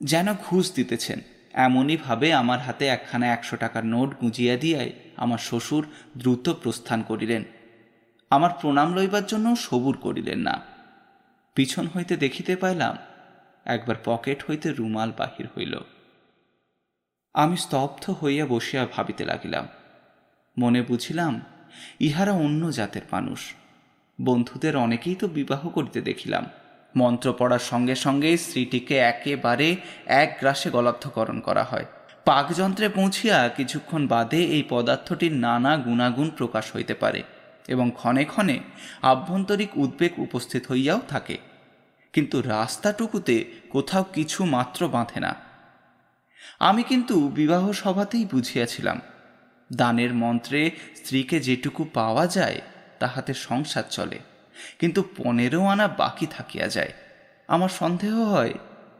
যেন 0.00 0.34
ঘুষ 0.34 0.74
দিতেছেন। 0.74 1.20
এমনই 1.52 1.96
ভাবে 1.96 2.32
আমার 2.32 2.60
হাতে 2.60 2.86
একখানা 2.86 3.26
একশো 3.26 3.56
টাকার 3.56 3.86
নোট 3.86 4.20
গুঁজিয়া 4.20 4.56
দিয়াই 4.56 4.92
আমার 5.16 5.38
শ্বশুর 5.38 5.86
দ্রুত 6.18 6.48
প্রস্থান 6.48 7.02
করিলেন। 7.02 7.44
আমার 8.30 8.50
প্রণাম 8.60 8.94
লইবার 8.94 9.26
জন্য 9.26 9.56
সবুর 9.56 9.96
করিলেন 9.96 10.38
না। 10.38 10.62
পিছন 11.54 11.86
হইতে 11.86 12.16
দেখিতে 12.16 12.56
পাইলাম, 12.56 12.98
একবার 13.64 13.96
পকেট 14.04 14.44
হইতে 14.50 14.72
রুমাল 14.72 15.12
বাহির 15.16 15.48
হইল। 15.56 15.80
আমি 17.34 17.56
স্তব্ধ 17.56 18.10
হইয়া 18.10 18.46
বসিয়া 18.46 18.86
ভাবিতে 18.92 19.24
লাগিলাম। 19.24 19.68
মনে 20.58 20.82
বুঝিলাম, 20.82 21.40
ইহারা 22.00 22.32
অন্য 22.32 22.70
জাতের 22.70 23.02
মানুষ। 23.12 23.54
বন্ধুদের 24.20 24.76
অনেকেই 24.76 25.14
তো 25.14 25.28
বিবাহ 25.28 25.68
করিতে 25.68 26.00
দেখিলাম। 26.00 26.46
মন্ত্র 26.96 27.34
পড়ার 27.38 27.58
সঙ্গে 27.58 27.94
সঙ্গে 27.94 28.36
স্ত্রীটিকে 28.36 28.96
একেবারে 28.96 29.76
এক 30.06 30.36
গ্রাসে 30.40 30.70
গলার্ধকরণ 30.70 31.40
করা 31.40 31.64
হয়। 31.64 31.84
পাকযন্ত্রে 32.24 32.88
পৌঁছিয়া 32.88 33.48
কিছুক্ষণ 33.48 34.06
বাদে 34.06 34.44
এই 34.44 34.62
পদার্থটির 34.68 35.32
নানা 35.32 35.76
গুণাগুণ 35.76 36.30
প্রকাশ 36.30 36.76
হইতে 36.76 36.94
পারে 36.94 37.22
এবং 37.68 37.90
ক্ষণে 37.94 38.24
ক্ষণে 38.24 38.58
আভ্যন্তরিক 39.02 39.68
উদ্বেগ 39.76 40.18
উপস্থিত 40.18 40.66
হইয়াও 40.70 41.00
থাকে। 41.08 41.38
কিন্তু 42.12 42.40
রাস্তাটুকুতে 42.40 43.44
কোথাও 43.70 44.02
কিছু 44.02 44.44
মাত্র 44.44 44.88
বাঁধে 44.88 45.20
না। 45.20 45.34
আমি 46.58 46.82
কিন্তু 46.82 47.28
বিবাহ 47.28 47.72
সভাতেই 47.72 48.24
বুঝিয়াছিলাম, 48.24 49.00
দানের 49.72 50.14
মন্ত্রে 50.14 50.70
স্ত্রীকে 50.96 51.40
যেটুকু 51.40 51.84
পাওয়া 51.94 52.26
যায়, 52.26 52.60
তাহাতে 52.98 53.34
সংসার 53.34 53.82
চলে। 53.90 54.18
কিন্তু 54.78 55.04
পনেরো 55.16 55.64
আনা 55.64 55.88
বাকি 55.88 56.26
থাকিয়া 56.26 56.68
যায়। 56.68 56.92
আমার 57.48 57.68
সন্দেহ 57.68 58.22
হয়, 58.22 58.54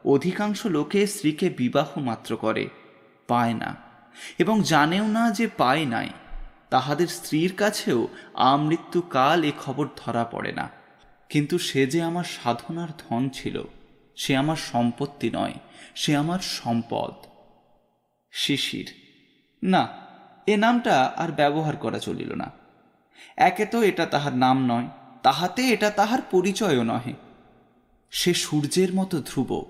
অধিকাংশ 0.05 0.67
লোকে 0.67 1.07
স্ত্রীকে 1.07 1.51
বিবাহ 1.51 1.99
মাত্র 1.99 2.37
করে, 2.37 2.69
পায় 3.29 3.55
না। 3.55 3.77
এবং 4.39 4.63
জানেও 4.63 5.07
না 5.07 5.31
যে 5.31 5.47
পায় 5.47 5.87
নাই। 5.87 6.11
তাহাদের 6.71 7.07
স্ত্রীর 7.07 7.55
কাছেও 7.57 8.09
আমৃত্যুকাল 8.35 9.45
এ 9.45 9.53
খবর 9.59 9.89
ধরা 9.97 10.25
পড়ে 10.25 10.53
না। 10.53 10.69
কিন্তু 11.29 11.59
সে 11.59 11.87
যে 11.87 12.03
আমার 12.03 12.25
সাধনার 12.25 12.89
ধন 12.99 13.29
ছিল, 13.29 13.65
সে 14.17 14.37
আমার 14.37 14.57
সম্পত্তি 14.57 15.31
নয়, 15.31 15.53
সে 15.95 16.17
আমার 16.17 16.39
সম্পদ। 16.39 17.15
শিশির, 18.33 18.95
না, 19.63 19.89
এ 20.47 20.57
নামটা 20.57 21.13
আর 21.17 21.29
ব্যবহার 21.29 21.77
করা 21.77 21.99
চলিল 21.99 22.35
না। 22.35 22.51
একে 23.37 23.67
তো 23.67 23.83
এটা 23.83 24.07
তাহার 24.07 24.35
নাম 24.35 24.67
নয়। 24.67 24.89
তাহাতে 25.23 25.63
এটা 25.63 25.91
তাহার 25.91 26.23
পরিচয়ও 26.31 26.83
নহে। 26.83 27.13
সে 28.11 28.35
সূর্যের 28.35 28.95
মতো 28.95 29.21
ধ্রুব, 29.21 29.67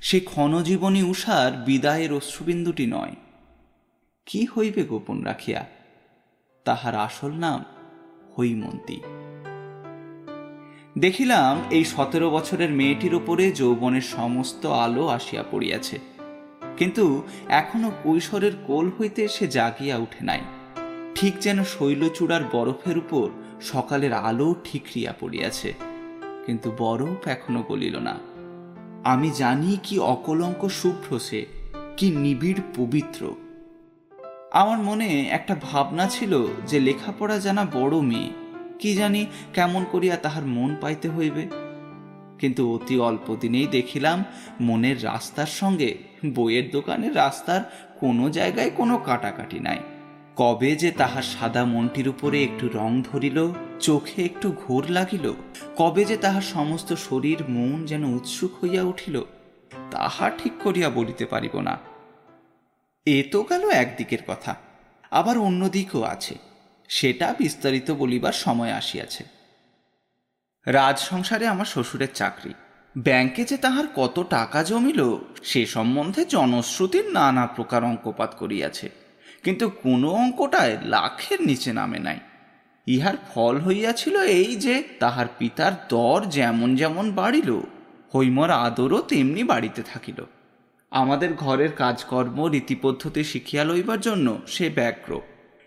সে 0.00 0.20
ক্ষণজীবনী 0.20 1.02
উষার 1.02 1.52
বিদায়ের 1.52 2.12
অশ্রুবিন্দুটি 2.12 2.86
নয়। 2.86 3.14
কি 4.26 4.46
হইবে 4.46 4.82
গোপন 4.82 5.22
রাখিয়া? 5.22 5.66
তাহার 6.64 6.94
আসল 6.94 7.32
নাম 7.32 7.64
হৈমন্তী। 8.38 9.00
দেখিলাম 10.98 11.60
এই 11.70 11.84
সতেরো 11.84 12.30
বছরের 12.30 12.70
মেয়েটির 12.70 13.14
উপরে 13.14 13.52
যৌবনের 13.52 14.02
সমস্ত 14.02 14.66
আলো 14.66 15.06
আসিয়া 15.06 15.44
পড়িয়াছে। 15.50 15.98
কিন্তু 16.76 17.22
এখনও 17.48 17.92
কৈশোরের 18.02 18.52
কোল 18.66 18.90
হইতে 19.00 19.28
সে 19.28 19.46
জাগিয়া 19.46 19.96
উঠে 19.96 20.24
নাই। 20.24 20.40
ঠিক 21.14 21.34
যেন 21.40 21.64
শৈলচূড়ার 21.64 22.42
বরফের 22.52 22.98
উপর 22.98 23.30
সকালের 23.70 24.12
আলো 24.28 24.48
ঠিকরিয়া 24.66 25.12
পড়িয়াছে, 25.20 25.70
কিন্তু 26.46 26.68
বরফ 26.80 27.20
এখনও 27.34 27.62
গলিল 27.70 27.94
না। 28.08 28.14
আমি 29.12 29.28
জানি 29.40 29.70
কি 29.86 29.96
অকলঙ্ক 30.14 30.62
শুভ্র 30.80 31.10
সে, 31.28 31.40
কি 31.98 32.06
নিবিড় 32.24 32.60
পবিত্র। 32.76 33.22
আমার 34.60 34.80
মনে 34.88 35.08
একটা 35.38 35.54
ভাবনা 35.68 36.04
ছিল 36.06 36.32
যে 36.70 36.76
লেখাপড়া 36.86 37.36
জানা 37.44 37.64
বড় 37.78 37.96
মেয়ে, 38.10 38.30
কি 38.80 38.90
জানি 39.00 39.22
কেমন 39.56 39.82
করিয়া 39.92 40.16
তাহার 40.24 40.44
মন 40.56 40.70
পাইতে 40.82 41.08
হইবে। 41.16 41.44
কিন্তু 42.40 42.62
অতি 42.74 42.96
অল্প 43.08 43.26
দিনেই 43.42 43.68
দেখিলাম 43.76 44.18
মনের 44.68 44.98
রাস্তার 45.08 45.50
সঙ্গে 45.60 45.90
বইয়ের 46.36 46.66
দোকানের 46.76 47.12
রাস্তার 47.22 47.60
কোনো 48.00 48.24
জায়গায় 48.38 48.70
কোনো 48.78 48.94
কাটাকাটি 49.08 49.58
নাই। 49.66 49.80
কবে 50.36 50.76
যে 50.76 50.90
তাহার 50.90 51.22
সাদা 51.22 51.64
মনটির 51.64 52.08
উপরে 52.08 52.44
একটু 52.44 52.68
রং 52.68 53.02
ধরিল, 53.02 53.52
চোখে 53.80 54.24
একটু 54.24 54.52
ঘোর 54.52 54.90
লাগিল, 54.90 55.32
কবে 55.76 56.04
যে 56.04 56.16
তাহার 56.16 56.42
সমস্ত 56.42 56.92
শরীর 56.92 57.38
মন 57.48 57.86
যেন 57.86 58.04
উৎসুক 58.04 58.64
হইয়া 58.64 58.82
উঠিল, 58.82 59.22
তাহা 59.90 60.30
ঠিক 60.30 60.52
করিয়া 60.62 60.90
বলিতে 60.90 61.26
পারিব 61.26 61.60
না। 61.60 61.78
এ 63.06 63.28
তো 63.32 63.42
গেল 63.42 63.70
একদিকের 63.70 64.18
কথা, 64.26 64.54
আবার 65.10 65.38
অন্য 65.38 65.68
দিকও 65.68 66.02
আছে, 66.02 66.34
সেটা 66.88 67.34
বিস্তারিত 67.38 67.90
বলিবার 67.90 68.32
সময় 68.32 68.72
আসিয়াছে। 68.72 69.24
রাজ 70.66 70.98
সংসারে 70.98 71.46
আমার 71.46 71.64
শ্বশুরের 71.64 72.12
চাকরি, 72.14 72.54
ব্যাংকে 72.98 73.44
যে 73.44 73.56
তাহার 73.56 73.84
কত 73.96 74.26
টাকা 74.30 74.62
জমিল, 74.62 75.16
সে 75.42 75.66
সম্বন্ধে 75.66 76.24
জনশ্রুতির 76.24 77.06
নানা 77.12 77.46
প্রকার 77.46 77.84
অঙ্কপাত 77.84 78.34
করিয়াছে। 78.38 79.03
কিন্তু 79.44 79.70
কোনো 79.70 80.10
অঙ্কটায় 80.10 80.78
লাখের 80.82 81.40
নিচে 81.46 81.72
নামে 81.72 81.98
নাই। 81.98 82.18
ইহার 82.86 83.14
ফল 83.34 83.60
হইয়াছিল 83.60 84.20
এই 84.20 84.56
যে, 84.56 84.82
তাহার 84.98 85.26
পিতার 85.38 85.72
দর 85.88 86.24
যেমন 86.30 86.76
যেমন 86.76 87.12
বাড়িল, 87.12 87.60
হৈমর 88.14 88.50
আদরও 88.50 89.00
তেমনি 89.00 89.42
বাড়িতে 89.44 89.82
থাকিল। 89.82 90.26
আমাদের 90.90 91.34
ঘরের 91.34 91.72
কাজকর্ম 91.72 92.44
রীতিপদ্ধতি 92.44 93.24
শিখিয়া 93.24 93.64
লইবার 93.64 94.00
জন্য 94.00 94.40
সে 94.46 94.70
ব্যগ্র। 94.70 95.20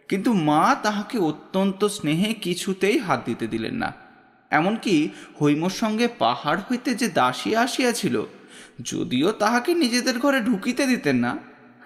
কিন্তু 0.07 0.33
মা 0.33 0.75
তাহাকে 0.83 1.17
অত্যন্ত 1.17 1.85
স্নেহে 1.85 2.33
কিছুতেই 2.33 2.97
হাত 2.97 3.21
দিতে 3.25 3.47
দিলেন 3.47 3.73
না। 3.73 3.93
এমনকি 4.51 5.09
হৈমর 5.41 5.69
সঙ্গে 5.69 6.07
পাহাড় 6.07 6.59
হইতে 6.71 6.95
যে 6.95 7.07
দাসী 7.07 7.55
আসিয়াছিল, 7.55 8.23
যদিও 8.81 9.31
তাহাকে 9.31 9.73
নিজেদের 9.73 10.19
ঘরে 10.19 10.39
ঢুকিতে 10.39 10.85
দিতেন 10.85 11.15
না। 11.15 11.37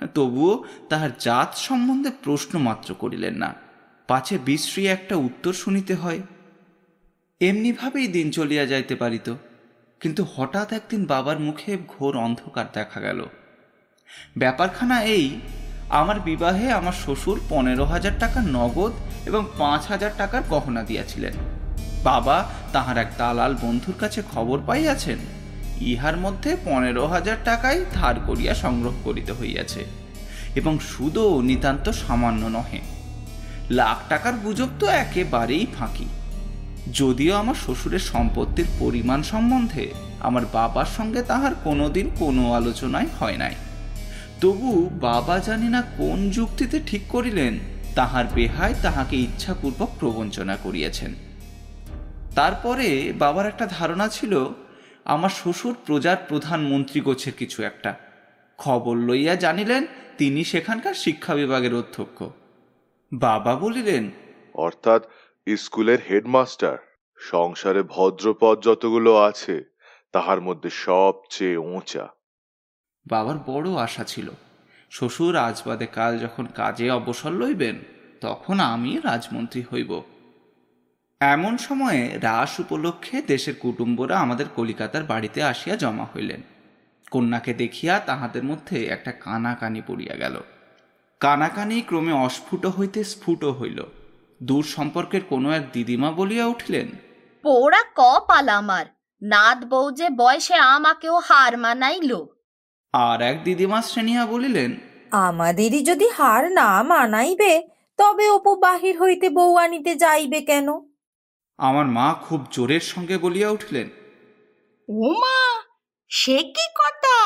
তবুও 0.08 0.64
তাহার 0.90 1.10
জাত 1.20 1.56
সম্বন্ধে 1.56 2.12
প্রশ্ন 2.24 2.60
মাত্র 2.60 2.94
করিলেন 2.94 3.36
না। 3.36 3.54
পাছে 4.08 4.38
বিশ্রী 4.46 4.88
একটা 4.88 5.16
উত্তর 5.16 5.54
শুনিতে 5.54 5.94
হয়, 5.94 6.22
এমনিভাবেই 7.42 8.08
দিন 8.08 8.32
চলিয়া 8.32 8.66
যাইতে 8.66 8.96
পারিত, 8.96 9.34
কিন্তু 10.00 10.26
হঠাৎ 10.36 10.74
একদিন 10.74 11.06
বাবার 11.06 11.40
মুখে 11.40 11.78
ঘোর 11.88 12.18
অন্ধকার 12.18 12.66
দেখা 12.74 13.00
গেল। 13.02 13.26
ব্যাপারখানা 14.38 15.04
এই, 15.04 15.40
আমার 15.90 16.20
বিবাহে 16.20 16.72
আমার 16.72 16.94
শ্বশুর 16.94 17.40
পনেরো 17.50 17.86
হাজার 17.86 18.12
টাকা 18.20 18.42
নগদ 18.42 18.92
এবং 19.26 19.46
পাঁচ 19.58 19.88
হাজার 19.88 20.12
টাকার 20.18 20.42
গহনা 20.50 20.84
দিয়াছিলেন। 20.84 21.34
বাবা 22.04 22.50
তাহার 22.74 22.98
এক 22.98 23.08
দালাল 23.18 23.56
বন্ধুর 23.62 23.96
কাছে 24.00 24.22
খবর 24.32 24.60
পাইয়াছেন 24.66 25.18
ইহার 25.90 26.18
মধ্যে 26.18 26.52
পনেরো 26.66 27.04
হাজার 27.08 27.38
টাকাই 27.44 27.80
ধার 27.94 28.16
করিয়া 28.28 28.54
সংগ্রহ 28.54 28.96
করিতে 29.04 29.32
হইয়াছে, 29.32 29.82
এবং 30.56 30.74
সুদও 30.80 31.42
নিতান্ত 31.42 31.86
সামান্য 32.02 32.44
নহে। 32.46 32.82
লাখ 33.70 33.98
টাকার 34.10 34.34
গুজব 34.34 34.70
তো 34.80 34.86
একেবারেই 35.04 35.66
ফাঁকি। 35.76 36.08
যদিও 36.94 37.34
আমার 37.36 37.56
শ্বশুরের 37.56 38.04
সম্পত্তির 38.12 38.70
পরিমাণ 38.80 39.20
সম্বন্ধে 39.24 39.86
আমার 40.20 40.46
বাবার 40.54 40.90
সঙ্গে 40.98 41.22
তাহার 41.24 41.54
কোনোদিন 41.64 42.08
কোনো 42.20 42.44
আলোচনাই 42.54 43.08
হয় 43.20 43.38
নাই। 43.38 43.56
তবু 44.42 44.90
বাবা 45.02 45.36
জানি 45.40 45.68
না 45.70 45.82
কোন 45.98 46.18
যুক্তিতে 46.30 46.78
ঠিক 46.88 47.04
করিলেন, 47.10 47.54
তাহার 47.96 48.26
বেহায় 48.36 48.76
তাহাকে 48.82 49.16
ইচ্ছাপূর্বক 49.18 49.90
প্রবঞ্চনা 50.00 50.56
করিয়াছেন। 50.56 51.12
তারপরে 52.36 52.88
বাবার 53.20 53.46
একটা 53.46 53.66
ধারণা 53.78 54.08
ছিল 54.08 54.34
আমার 55.06 55.30
শ্বশুর 55.30 55.76
প্রজার 55.86 56.18
প্রধানমন্ত্রী 56.28 57.02
গোছের 57.02 57.34
কিছু 57.34 57.64
একটা। 57.64 57.96
খবর 58.58 58.98
লইয়া 58.98 59.36
জানিলেন 59.36 59.86
তিনি 60.18 60.44
সেখানকার 60.44 60.94
শিক্ষা 60.94 61.36
বিভাগের 61.36 61.76
অধ্যক্ষ। 61.76 62.24
বাবা 63.14 63.56
বলিলেন 63.56 64.12
অর্থাৎ 64.54 65.08
স্কুলের 65.58 66.00
হেডমাস্টার 66.10 66.78
সংসারে 67.16 67.84
ভদ্রপদ 67.84 68.64
যতগুলো 68.64 69.16
আছে 69.16 69.64
তাহার 70.12 70.42
মধ্যে 70.42 70.70
সবচেয়ে 70.70 71.58
উঁচা। 71.58 72.08
বাবার 73.08 73.36
বড় 73.48 73.72
আশা 73.72 74.04
ছিল 74.04 74.30
শ্বশুর 74.92 75.36
আজ 75.36 75.62
বাদে 75.66 75.86
কাল 75.86 76.20
যখন 76.20 76.46
কাজে 76.46 76.90
অবসর 76.92 77.32
লইবেন 77.32 77.80
তখন 78.22 78.60
আমি 78.60 79.00
রাজমন্ত্রী 79.04 79.64
হইব। 79.74 80.02
এমন 81.22 81.58
সময়ে 81.58 82.18
রাস 82.18 82.60
উপলক্ষে 82.60 83.22
দেশের 83.22 83.56
কুটুম্বরা 83.60 84.20
আমাদের 84.20 84.46
কলিকাতার 84.56 85.04
বাড়িতে 85.04 85.44
আসিয়া 85.44 85.76
জমা 85.76 86.06
হইলেন। 86.16 86.42
কন্যাকে 87.12 87.54
দেখিয়া 87.54 88.00
তাহাদের 88.00 88.44
মধ্যে 88.44 88.86
একটা 88.86 89.12
কানাকানি 89.12 89.82
পড়িয়া 89.88 90.16
গেল। 90.16 90.42
কানাকানি 91.20 91.82
ক্রমে 91.82 92.12
অস্ফুট 92.12 92.66
হইতে 92.66 93.04
স্ফুট 93.04 93.44
হইল। 93.44 93.84
দূর 94.44 94.64
সম্পর্কের 94.64 95.22
কোনো 95.30 95.52
এক 95.52 95.62
দিদিমা 95.74 96.12
বলিয়া 96.12 96.46
উঠিলেন 96.46 96.88
পোড়া 97.44 97.82
কপাল 97.96 98.50
আমার 98.50 98.86
নাত 99.24 99.66
বউ 99.66 99.92
যে 99.92 100.10
বয়সে 100.10 100.54
আমাকেও 100.54 101.20
হার 101.20 101.58
মানাইল। 101.58 102.26
আর 102.94 103.22
এক 103.22 103.44
দিদিমা 103.44 103.82
শ্রেণিয়া 103.82 104.26
বলিলেন 104.26 104.72
আমাদেরই 105.12 105.84
যদি 105.84 106.08
হার 106.10 106.52
না 106.52 106.84
মানাইবে 106.84 107.62
তবে 107.98 108.30
অপু 108.30 108.56
বাহির 108.56 109.02
হইতে 109.02 109.30
বউ 109.30 109.56
আনিতে 109.56 109.96
যাইবে 109.96 110.42
কেন? 110.42 110.91
আমার 111.62 111.86
মা 111.86 112.14
খুব 112.14 112.46
জোরের 112.52 112.80
সঙ্গে 112.80 113.18
বলিয়া 113.18 113.50
উঠিলেন 113.50 113.88
ওমা 114.90 115.40
সে 116.12 116.44
কি 116.44 116.66
কথা? 116.76 117.18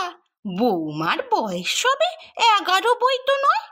বৌমার 0.60 1.20
বয়স 1.32 1.70
সবে 1.82 2.10
এগারো 2.56 2.92
বই 2.96 3.18
তো 3.28 3.34
নয়। 3.38 3.66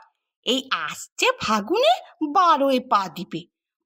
এই 0.46 0.68
আসছে 0.70 1.26
ফাগুনে 1.40 1.94
বারোয় 2.32 2.80
পা 2.90 3.08
দিবে। 3.08 3.42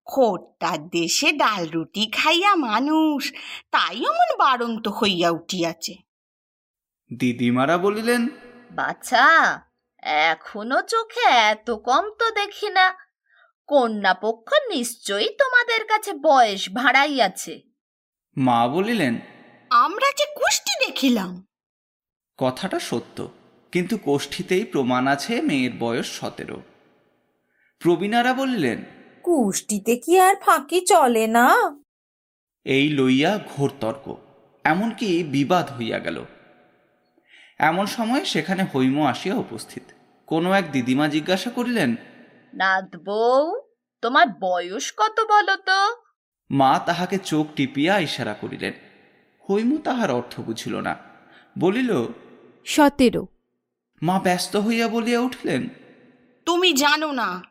খোট্টার 0.07 0.89
দেশে 0.89 1.33
ডাল 1.33 1.69
রুটি 1.69 2.11
খাইয়া 2.11 2.55
মানুষ 2.55 3.33
তাই 3.71 3.99
অমন 4.07 4.31
বারন্ত 4.39 4.89
হইয়া 4.89 5.31
উঠিয়াছে। 5.31 5.95
দিদিমারা 7.11 7.79
বলিলেন 7.79 8.23
বাচ্চা 8.73 9.25
এখনও 10.03 10.81
চোখে 10.83 11.21
এত 11.21 11.71
কম 11.71 12.05
তো 12.19 12.31
দেখি 12.31 12.69
না। 12.71 13.08
কন্যা 13.69 14.15
পক্ষ 14.15 14.49
নিশ্চয়ই 14.69 15.29
তোমাদের 15.39 15.87
কাছে 15.87 16.13
বয়স 16.13 16.63
ভাড়াইয়াছে 16.75 17.61
মা 18.37 18.69
বলিলেন 18.69 19.15
আমরা 19.71 20.09
যে 20.19 20.27
কুষ্টি 20.35 20.87
দেখিলাম। 20.87 21.47
কথাটা 22.39 22.79
সত্য 22.79 23.29
কিন্তু 23.73 23.99
কোষ্ঠীতেই 23.99 24.65
প্রমাণ 24.65 25.07
আছে 25.07 25.43
মেয়ের 25.43 25.71
বয়স 25.79 26.09
সতেরো। 26.21 26.63
প্রবীণারা 27.79 28.33
বলিলেন 28.35 28.79
কুষ্টিতে 29.23 29.97
কি 29.97 30.21
আর 30.21 30.35
ফাঁকি 30.37 30.81
চলে 30.81 31.27
না? 31.27 31.47
এই 32.65 32.89
লইয়া 32.89 33.41
ঘোর 33.57 33.71
তর্ক 33.81 34.17
এমনকি 34.65 35.25
বিবাদ 35.25 35.67
হইয়া 35.71 35.99
গেল। 35.99 36.25
এমন 37.59 37.87
সময় 37.87 38.25
সেখানে 38.25 38.67
হৈম 38.75 38.97
আসিয়া 39.07 39.37
উপস্থিত। 39.37 39.83
কোনো 40.27 40.53
এক 40.53 40.73
দিদিমা 40.73 41.09
জিজ্ঞাসা 41.09 41.51
করিলেন 41.51 41.97
নাত 42.55 42.97
বউ 42.97 43.63
তোমার 44.03 44.27
বয়স 44.41 44.93
কত 44.97 45.21
বলো 45.21 45.57
তো 45.57 45.97
মা 46.51 46.79
তাহাকে 46.87 47.19
চোখ 47.19 47.47
টিপিয়া 47.57 47.99
ইশারা 47.99 48.35
করিলেন। 48.35 48.73
হৈম 49.51 49.79
তাহার 49.79 50.11
অর্থ 50.11 50.41
বুঝিল 50.41 50.81
না। 50.81 50.97
বলিল 51.59 52.07
সতেরো। 52.65 53.27
মা 54.03 54.21
ব্যস্ত 54.21 54.57
হইয়া 54.57 54.89
বলিয়া 54.89 55.21
উঠিলেন। 55.21 55.69
তুমি 56.47 56.73
জানো 56.73 57.13
না। 57.13 57.43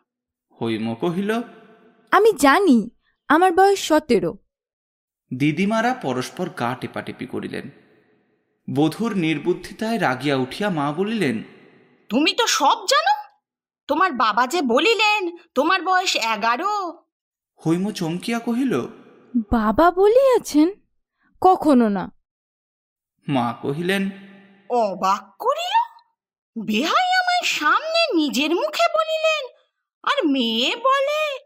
হৈম 0.61 0.95
কহিল 0.95 1.41
আমি 2.11 2.33
জানি 2.33 2.89
আমার 3.27 3.51
বয়স 3.51 3.79
সতেরো। 3.79 4.37
দিদিমারা 5.33 5.93
পরস্পর 5.93 6.49
গা 6.49 6.75
টেপাটেপি 6.81 7.25
করিলেন। 7.25 7.69
বধূর 8.73 9.15
নির্বুদ্ধিতায় 9.15 9.99
রাগিয়া 9.99 10.35
উঠিয়া 10.35 10.69
মা 10.69 10.91
বলিলেন 10.91 11.43
তুমি 12.09 12.33
তো 12.33 12.47
সব 12.47 12.85
জানো। 12.85 13.06
তোমার 13.87 14.11
বাবা 14.11 14.47
যে 14.47 14.61
বলিলেন 14.61 15.37
তোমার 15.55 15.81
বয়স 15.81 16.15
এগারো। 16.15 17.03
হৈম 17.65 17.91
চমকিয়া 17.91 18.39
কহিল 18.39 18.81
বাবা 19.51 19.91
বলিয়াছেন? 19.91 20.71
কখনো 21.41 21.89
না। 21.89 22.11
মা 23.29 23.55
কহিলেন 23.61 24.09
অবাক 24.69 25.35
করিল? 25.39 25.75
বেহাই 26.65 27.09
আমার 27.13 27.43
সামনে 27.43 28.01
নিজের 28.13 28.55
মুখে 28.55 28.85
বলিলেন 28.97 29.43
আর 30.03 30.27
মেয়ে 30.27 30.75
বলে 30.75 31.39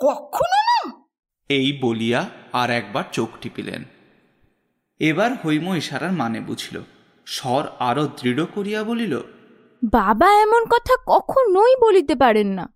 কখনো 0.00 0.58
না। 0.68 1.06
এই 1.48 1.78
বলিয়া 1.82 2.28
আর 2.52 2.70
একবার 2.70 3.04
চোখ 3.12 3.28
টিপিলেন। 3.40 3.84
এবার 4.98 5.30
হৈম 5.34 5.74
ইশারার 5.74 6.12
মানে 6.12 6.40
বুঝিল 6.40 6.82
স্বর 7.26 7.64
আরও 7.78 8.06
দৃঢ় 8.06 8.46
করিয়া 8.46 8.84
বলিল 8.84 9.20
বাবা 9.82 10.42
এমন 10.42 10.64
কথা 10.64 10.94
কখনোই 11.06 11.76
বলিতে 11.80 12.14
পারেন 12.14 12.46
না। 12.46 12.68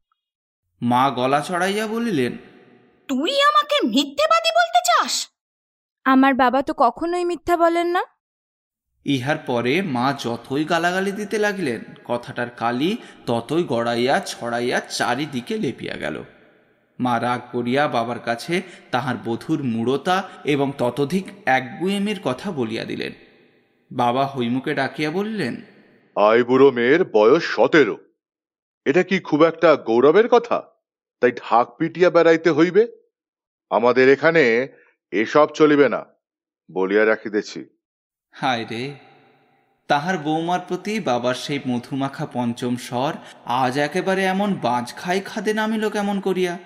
মা 0.83 1.11
গলা 1.11 1.41
ছড়াইয়া 1.41 1.87
বলিলেন 1.87 2.33
তুই 3.09 3.43
আমাকে 3.43 3.77
মিথ্যেবাদী 3.87 4.51
বলতে 4.59 4.81
চাস? 4.85 5.29
আমার 6.05 6.35
বাবা 6.35 6.62
তো 6.62 6.75
কখনোই 6.77 7.25
মিথ্যা 7.25 7.57
বলেন 7.57 7.87
না। 7.87 8.03
ইহার 9.05 9.38
পরে 9.38 9.83
মা 9.83 10.15
যতই 10.19 10.65
গালাগালি 10.65 11.12
দিতে 11.12 11.38
লাগিলেন 11.38 11.85
কথাটার 12.05 12.51
কালি 12.51 12.97
ততই 13.27 13.65
গড়াইয়া 13.65 14.21
ছড়াইয়া 14.21 14.81
চারিদিকে 14.81 15.59
লেপিয়া 15.59 15.97
গেল। 15.97 16.25
মা 17.01 17.21
রাগ 17.21 17.41
করিয়া 17.53 17.88
বাবার 17.88 18.19
কাছে 18.19 18.62
তাহার 18.91 19.15
বধূর 19.25 19.62
মূঢ়তা 19.62 20.29
এবং 20.45 20.73
ততোধিক 20.79 21.27
একগুয়েমির 21.47 22.21
কথা 22.25 22.51
বলিয়া 22.53 22.85
দিলেন। 22.85 23.12
বাবা 23.93 24.27
হৈমুকে 24.27 24.75
ডাকিয়া 24.75 25.11
বললেন 25.11 25.62
আই 26.16 26.42
বুড়ো 26.42 26.70
মেয়ের 26.70 27.05
বয়স 27.05 27.42
সতেরো। 27.42 27.96
এটা 28.85 29.03
কি 29.03 29.20
খুব 29.20 29.44
একটা 29.44 29.77
গৌরবের 29.77 30.29
কথা? 30.29 30.62
তাই 31.20 31.33
ঢাক 31.33 31.77
পিটিয়া 31.79 32.11
বেড়াইতে 32.11 32.51
হইবে? 32.51 32.88
আমাদের 33.70 34.09
এখানে 34.09 34.68
এসব 35.11 35.48
চলিবে 35.48 35.88
না 35.88 36.07
বলিয়া 36.70 37.07
রাখিতেছি। 37.07 37.68
হায় 38.31 38.66
রে 38.70 38.94
তাহার 39.88 40.18
বৌমার 40.18 40.61
প্রতি 40.68 41.01
বাবার 41.01 41.35
সেই 41.35 41.61
মধুমাখা 41.68 42.27
পঞ্চম 42.33 42.77
স্বর 42.77 43.12
আজ 43.44 43.79
একেবারে 43.79 44.25
এমন 44.25 44.55
বাঁচ 44.55 44.94
খাই 44.94 45.20
খাদে 45.20 45.53
নামিল 45.55 45.88
কেমন 45.88 46.20
করিয়া? 46.20 46.59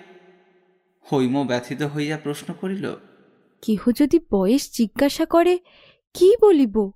হৈম 1.13 1.47
ব্যথিত 1.47 1.83
হইয়া 1.83 2.19
প্রশ্ন 2.23 2.55
করিল 2.55 2.97
কেহ 3.63 3.91
যদি 3.97 4.19
বয়স 4.31 4.73
জিজ্ঞাসা 4.73 5.27
করে 5.27 5.59
কি 6.15 6.37
বলিব? 6.41 6.91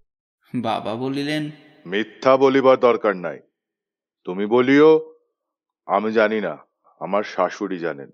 বাবা 0.55 0.95
বলিলেন 0.95 1.51
মিথ্যা 1.87 2.37
বলিবার 2.37 2.81
দরকার 2.81 3.17
নাই। 3.17 3.41
তুমি 4.25 4.47
বলিও, 4.47 5.15
আমি 5.87 6.13
জানি 6.13 6.41
না, 6.41 6.59
আমার 7.01 7.23
শাশুড়ি 7.23 7.79
জানেন। 7.79 8.11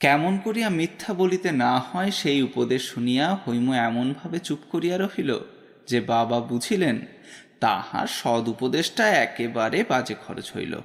কেমন 0.00 0.38
করিয়া 0.38 0.68
মিথ্যা 0.70 1.14
বলিতে 1.14 1.52
না 1.52 1.78
হয়, 1.78 2.10
সেই 2.10 2.42
উপদেশ 2.42 2.82
শুনিয়া 2.82 3.34
হৈম 3.34 3.72
এমনভাবে 3.72 4.38
চুপ 4.38 4.58
করিয়া 4.70 4.98
রহিল 4.98 5.38
যে 5.86 6.00
বাবা 6.00 6.40
বুঝিলেন, 6.40 7.06
তাহার 7.60 8.06
সদ 8.06 8.48
উপদেশটা 8.48 9.08
একেবারে 9.08 9.84
বাজে 9.88 10.14
খরচ 10.14 10.52
হইল। 10.56 10.80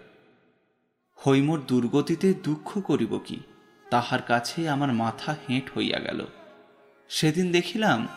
হৈমর 1.25 1.59
দুর্গতিতে 1.59 2.33
দুঃখ 2.33 2.81
করিব 2.81 3.19
কি, 3.25 3.39
তাহার 3.91 4.21
কাছে 4.21 4.69
আমার 4.69 4.93
মাথা 4.93 5.35
হেঁট 5.49 5.77
হইয়া 5.77 5.99
গেল। 5.99 6.25
সেদিন 7.09 7.51
দেখিলাম 7.51 8.07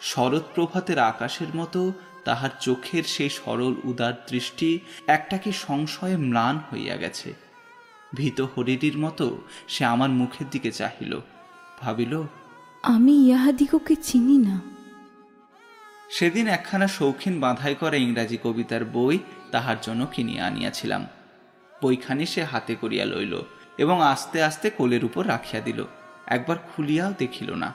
শরৎ 0.00 0.42
প্রভাতের 0.54 0.98
আকাশের 0.98 1.48
মতো 1.56 1.92
তাহার 2.24 2.50
চোখের 2.60 3.02
সেই 3.04 3.30
সরল 3.30 3.74
উদার 3.84 4.12
দৃষ্টি 4.30 4.78
একটা 5.06 5.38
কি 5.38 5.52
সংশয়ে 5.52 6.16
ম্লান 6.16 6.60
হইয়া 6.72 6.96
গেছে। 6.96 7.34
ভীত 8.14 8.40
হরিটির 8.40 8.98
মতো 8.98 9.40
সে 9.68 9.84
আমার 9.84 10.10
মুখের 10.10 10.50
দিকে 10.50 10.72
চাহিল 10.72 11.20
ভাবিল 11.80 12.22
আমি 12.82 13.12
ইহাদিগকে 13.12 13.94
চিনি 13.96 14.38
না। 14.38 14.60
সেদিন 16.10 16.48
একখানা 16.48 16.88
শৌখিন 16.88 17.40
বাঁধাই 17.40 17.74
করা 17.74 17.96
ইংরাজি 17.96 18.38
কবিতার 18.42 18.84
বই 18.84 19.18
তাহার 19.50 19.76
জন্য 19.82 20.06
কিনিয়া 20.06 20.46
আনিয়াছিলাম। 20.46 21.06
বইখানি 21.82 22.26
সে 22.26 22.44
হাতে 22.44 22.74
করিয়া 22.74 23.04
লইল 23.04 23.42
এবং 23.78 24.02
আস্তে 24.02 24.42
আস্তে 24.42 24.70
কোলের 24.70 25.04
উপর 25.04 25.28
রাখিয়া 25.28 25.62
দিল 25.62 25.84
একবার 26.26 26.56
খুলিয়াও 26.58 27.12
দেখিল 27.18 27.54
না। 27.54 27.72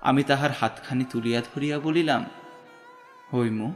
আমি 0.00 0.22
তাহার 0.22 0.50
হাতখানি 0.60 1.04
তুলিয়া 1.10 1.42
ধরিয়া 1.54 1.78
বলিলাম 1.78 2.24
হৈমু, 3.32 3.72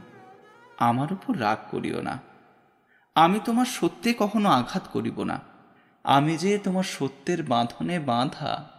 আমার 0.77 1.13
উপর 1.13 1.41
রাগ 1.41 1.57
করিও 1.71 2.01
না। 2.01 2.19
আমি 3.15 3.39
তোমার 3.45 3.65
সত্যে 3.65 4.13
কখনো 4.19 4.49
আঘাত 4.49 4.87
করিব 4.93 5.23
না। 5.23 5.39
আমি 6.03 6.37
যে 6.37 6.57
তোমার 6.57 6.83
সত্যের 6.83 7.43
বাঁধনে 7.43 7.99
বাঁধা। 7.99 8.69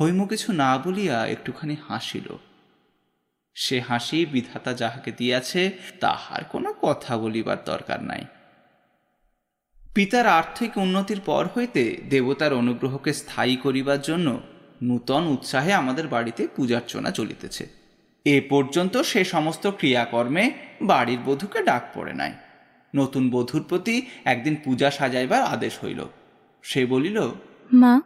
হৈমু 0.00 0.26
কিছু 0.26 0.52
না 0.52 0.78
বলিয়া 0.78 1.26
একটুখানি 1.26 1.76
হাসিল। 1.88 2.38
সে 3.54 3.80
হাসি 3.80 4.26
বিধাতা 4.26 4.72
যাহাকে 4.72 5.12
দিয়াছে, 5.12 5.70
তাহার 6.00 6.44
কোনো 6.44 6.74
কথা 6.82 7.18
বলিবার 7.18 7.56
দরকার 7.64 8.02
নাই। 8.02 8.24
পিতার 9.94 10.26
আর্থিক 10.26 10.76
উন্নতির 10.76 11.20
পর 11.20 11.48
হইতে 11.56 12.02
দেবতার 12.10 12.52
অনুগ্রহকে 12.52 13.12
স্থায়ী 13.12 13.56
করিবার 13.56 14.00
জন্য 14.00 14.40
নূতন 14.82 15.26
উৎসাহে 15.26 15.72
আমাদের 15.72 16.08
বাড়িতে 16.08 16.48
পূজার্চনা 16.56 17.10
চলিতেছে। 17.10 17.79
এ 18.26 18.40
পর্যন্ত 18.48 18.96
সে 18.96 19.24
সমস্ত 19.24 19.66
ক্রিয়াকর্মে 19.66 20.50
বাড়ির 20.82 21.18
বধূকে 21.26 21.62
ডাক 21.62 21.82
পড়ে 21.94 22.12
নাই। 22.12 22.32
নতুন 22.94 23.30
বধূর 23.30 23.62
প্রতি 23.68 24.06
একদিন 24.24 24.56
পূজা 24.64 24.90
সাজাইবার 24.90 25.42
আদেশ 25.42 25.84
হইল। 25.84 26.00
সে 26.62 26.86
বলিল 26.86 27.18
মা 27.72 28.00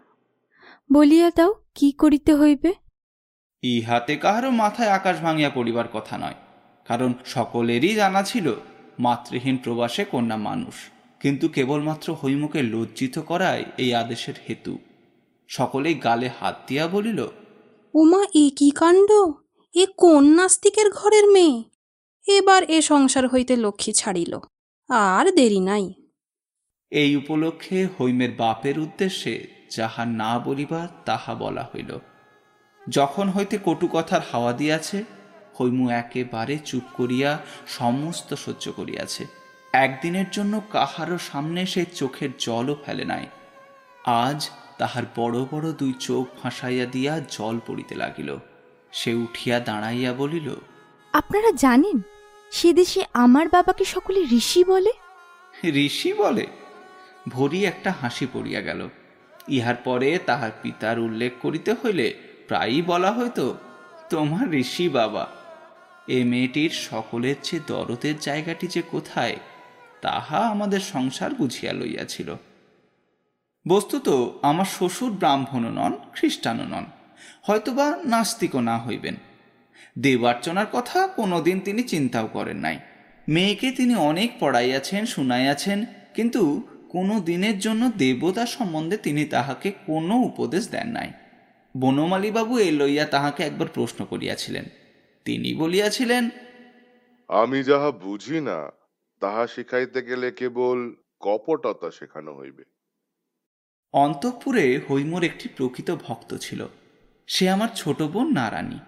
বলিয়া 0.93 1.31
দাও 1.31 1.55
কি 1.75 1.93
করিতে 1.93 2.35
হইবে? 2.35 2.75
ইহাতে 3.63 4.17
কাহারও 4.17 4.51
মাথায় 4.51 4.91
আকাশ 4.91 5.21
ভাঙিয়া 5.21 5.51
পড়িবার 5.51 5.89
কথা 5.93 6.19
নয় 6.19 6.35
কারণ 6.87 7.15
সকলেরই 7.25 7.95
জানা 7.95 8.23
ছিল 8.23 8.55
মাতৃহীন 8.99 9.57
প্রবাসে 9.57 10.05
কন্যা 10.05 10.37
মানুষ। 10.37 10.75
কিন্তু 11.21 11.49
কেবলমাত্র 11.49 12.15
হৈমুকে 12.15 12.63
লজ্জিত 12.63 13.19
করাই 13.19 13.65
এই 13.79 13.95
আদেশের 13.95 14.35
হেতু। 14.49 14.79
সকলেই 15.49 15.95
গালে 15.95 16.31
হাত 16.41 16.57
দিয়া 16.67 16.87
বলিল 16.87 17.21
উমা 17.95 18.23
এ 18.35 18.51
কি 18.57 18.71
কাণ্ড? 18.71 19.11
এ 19.77 19.87
কোন 19.97 20.25
নাস্তিকের 20.35 20.91
ঘরের 20.91 21.27
মেয়ে? 21.33 21.63
এবার 22.27 22.63
এ 22.65 22.83
সংসার 22.83 23.29
হইতে 23.29 23.57
লক্ষ্মী 23.57 23.93
ছাড়িল, 23.93 24.39
আর 24.91 25.33
দেরি 25.33 25.61
নাই। 25.61 25.95
এই 26.93 27.17
উপলক্ষে 27.17 27.89
হৈমের 27.99 28.33
বাপের 28.37 28.79
উদ্দেশ্যে 28.79 29.47
যাহা 29.71 30.05
না 30.05 30.39
বলিবার 30.39 30.89
তাহা 31.05 31.35
বলা 31.35 31.65
হইল। 31.75 31.99
যখন 32.89 33.29
হইতে 33.29 33.59
কটু 33.65 33.89
কথার 33.93 34.23
হাওয়া 34.33 34.53
দিয়াছে, 34.53 35.05
হৈমু 35.59 35.91
একেবারে 35.91 36.59
চুপ 36.65 36.83
করিয়া 36.97 37.39
সমস্ত 37.67 38.35
সহ্য 38.35 38.73
করিয়াছে। 38.73 39.27
একদিনের 39.73 40.29
জন্য 40.33 40.61
কাহারও 40.73 41.19
সামনে 41.19 41.67
সে 41.67 41.85
চোখের 41.95 42.31
জলও 42.39 42.75
ফেলে 42.85 43.05
নাই। 43.05 43.27
আজ 44.05 44.51
তাহার 44.79 45.05
বড় 45.17 45.45
বড় 45.51 45.73
দুই 45.73 45.93
চোখ 46.01 46.25
ফাঁসাইয়া 46.43 46.87
দিয়া 46.87 47.21
জল 47.31 47.57
পড়িতে 47.67 47.95
লাগিল। 47.95 48.37
সে 48.95 49.15
উঠিয়া 49.15 49.61
দাঁড়াইয়া 49.61 50.13
বলিল 50.13 50.55
আপনারা 51.13 51.53
জানেন 51.53 52.01
সে 52.51 52.73
দেশে 52.73 53.05
আমার 53.13 53.49
বাবাকে 53.49 53.85
সকলে 53.85 54.21
ঋষি 54.21 54.65
বলে? 54.65 54.93
ঋষি 55.65 56.13
বলে? 56.13 56.47
ভরি 57.29 57.65
একটা 57.65 57.95
হাসি 58.01 58.27
পড়িয়া 58.33 58.61
গেল। 58.61 58.89
ইহার 59.49 59.75
পরে 59.75 60.19
তাহার 60.27 60.51
পিতার 60.63 60.99
উল্লেখ 60.99 61.33
করিতে 61.43 61.73
হইলে 61.73 62.15
প্রায়ই 62.49 62.83
বলা 62.83 63.13
হইতো 63.13 63.57
তোমার 64.11 64.55
ঋষি 64.55 64.89
বাবা 64.89 65.29
এ 66.09 66.25
মেয়েটির 66.25 66.71
সকলের 66.71 67.35
চেয়ে 67.43 67.63
দরদের 67.67 68.19
জায়গাটি 68.19 68.67
যে 68.67 68.83
কোথায় 68.83 69.37
তাহা 70.03 70.39
আমাদের 70.39 70.81
সংসার 70.81 71.35
বুঝিয়া 71.35 71.73
লইয়াছিল। 71.73 72.35
বস্তুত 73.69 74.09
আমার 74.43 74.65
শ্বশুর 74.65 75.11
ব্রাহ্মণও 75.11 75.71
নন 75.71 75.93
খ্রিস্টানও 76.13 76.65
নন। 76.65 76.87
হয়তোবা 77.43 77.97
নাস্তিকও 78.05 78.61
না 78.61 78.79
হইবেন। 78.79 79.15
দেবার্চনার 79.99 80.67
কথা 80.73 81.07
কোনোদিন 81.07 81.61
তিনি 81.61 81.83
চিন্তাও 81.83 82.27
করেন 82.27 82.57
নাই। 82.57 82.79
মেয়েকে 83.29 83.71
তিনি 83.71 83.95
অনেক 83.95 84.31
পড়াইয়াছেন 84.41 85.07
শুনাইয়াছেন 85.07 85.85
কিন্তু 86.15 86.69
কোনো 86.89 87.21
দিনের 87.21 87.59
জন্য 87.59 87.91
দেবতা 87.97 88.47
সম্বন্ধে 88.47 88.97
তিনি 88.97 89.25
তাহাকে 89.25 89.73
কোনো 89.87 90.15
উপদেশ 90.17 90.69
দেন 90.69 90.89
নাই। 90.89 91.13
বনমালীবাবু 91.77 92.59
এ 92.59 92.73
লইয়া 92.73 93.05
তাহাকে 93.05 93.43
একবার 93.43 93.69
প্রশ্ন 93.75 94.05
করিয়াছিলেন। 94.05 94.65
তিনি 95.25 95.55
বলিয়াছিলেন 95.55 96.31
আমি 97.29 97.63
যাহা 97.63 97.91
বুঝি 97.91 98.41
না 98.41 98.73
তাহা 99.21 99.47
শিখাইতে 99.47 100.03
গেলে 100.03 100.31
কেবল 100.31 100.95
কপটতা 101.21 101.91
শেখানো 101.91 102.37
হইবে। 102.37 102.65
অন্তঃপুরে 103.93 104.81
হৈমর 104.91 105.25
একটি 105.25 105.49
প্রকৃত 105.57 105.91
ভক্ত 105.91 106.37
ছিল। 106.37 106.69
সে 107.27 107.51
আমার 107.51 107.69
ছোট 107.77 108.03
বোন 108.03 108.33
নারানী। 108.33 108.79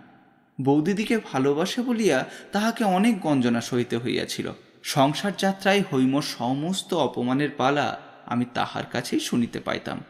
বৌদিদিকে 0.60 1.18
ভালোবাসে 1.32 1.82
বলিয়া 1.82 2.24
তাহাকে 2.52 2.84
অনেক 2.84 3.20
গঞ্জনা 3.20 3.60
সহিতে 3.60 3.96
হইয়াছিল। 3.96 4.52
সংসার 4.82 5.32
যাত্রায় 5.38 5.82
হৈমর 5.92 6.22
সমস্ত 6.22 6.94
অপমানের 6.94 7.50
পালা 7.56 8.00
আমি 8.26 8.44
তাহার 8.54 8.84
কাছেই 8.92 9.20
শুনিতে 9.20 9.60
পাইতাম। 9.60 10.04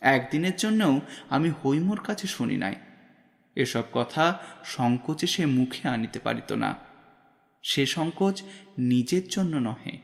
একদিনের 0.00 0.56
জন্যও 0.56 1.00
আমি 1.30 1.50
হৈমর 1.50 2.00
কাছে 2.00 2.26
শুনি 2.26 2.56
নাই। 2.56 2.74
এসব 3.56 3.82
কথা 3.92 4.38
সংকোচে 4.64 5.26
সে 5.26 5.46
মুখে 5.46 5.88
আনিতে 5.88 6.18
পারিত 6.18 6.52
না। 6.52 6.74
সে 7.62 7.86
সংকোচ 7.86 8.42
নিজের 8.78 9.22
জন্য 9.28 9.56
নহে। 9.56 9.98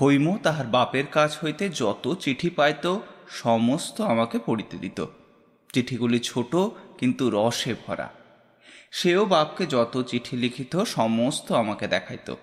হৈম 0.00 0.36
তাহার 0.36 0.66
বাপের 0.66 1.06
কাছ 1.06 1.44
হইতে 1.44 1.68
যত 1.68 2.14
চিঠি 2.20 2.50
পাইত, 2.50 2.98
সমস্ত 3.28 4.00
আমাকে 4.00 4.38
পড়িতে 4.46 4.76
দিত। 4.76 5.04
চিঠিগুলি 5.72 6.20
ছোট, 6.20 6.56
কিন্তু 6.98 7.30
রসে 7.30 7.74
ভরা। 7.86 8.12
সেও 8.90 9.24
বাপকে 9.24 9.66
যত 9.66 10.02
চিঠি 10.02 10.36
লিখিত, 10.36 10.82
সমস্ত 10.82 11.52
আমাকে 11.52 11.86
দেখাইত। 11.86 12.34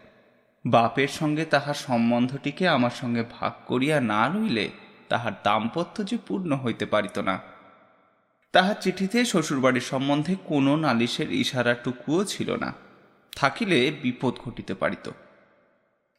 বাপের 0.66 1.08
সঙ্গে 1.08 1.46
তাহার 1.46 1.74
সম্বন্ধটিকে 1.74 2.68
আমার 2.68 2.92
সঙ্গে 2.92 3.24
ভাগ 3.40 3.54
করিয়া 3.66 4.02
না 4.02 4.30
লইলে 4.30 4.70
তাহার 5.10 5.32
দাম্পত্য 5.44 6.06
যে 6.06 6.18
পূর্ণ 6.28 6.56
হইতে 6.56 6.86
পারিত 6.86 7.20
না। 7.20 7.40
তাহার 8.52 8.76
চিঠিতে 8.82 9.26
শ্বশুরবাড়ির 9.26 9.82
সম্বন্ধে 9.82 10.36
কোনো 10.46 10.76
নালিশের 10.76 11.32
ইশারাটুকুও 11.32 12.24
ছিল 12.24 12.56
না। 12.56 12.74
থাকিলে 13.36 13.92
বিপদ 13.92 14.36
ঘটিতে 14.36 14.74
পারিত। 14.74 15.12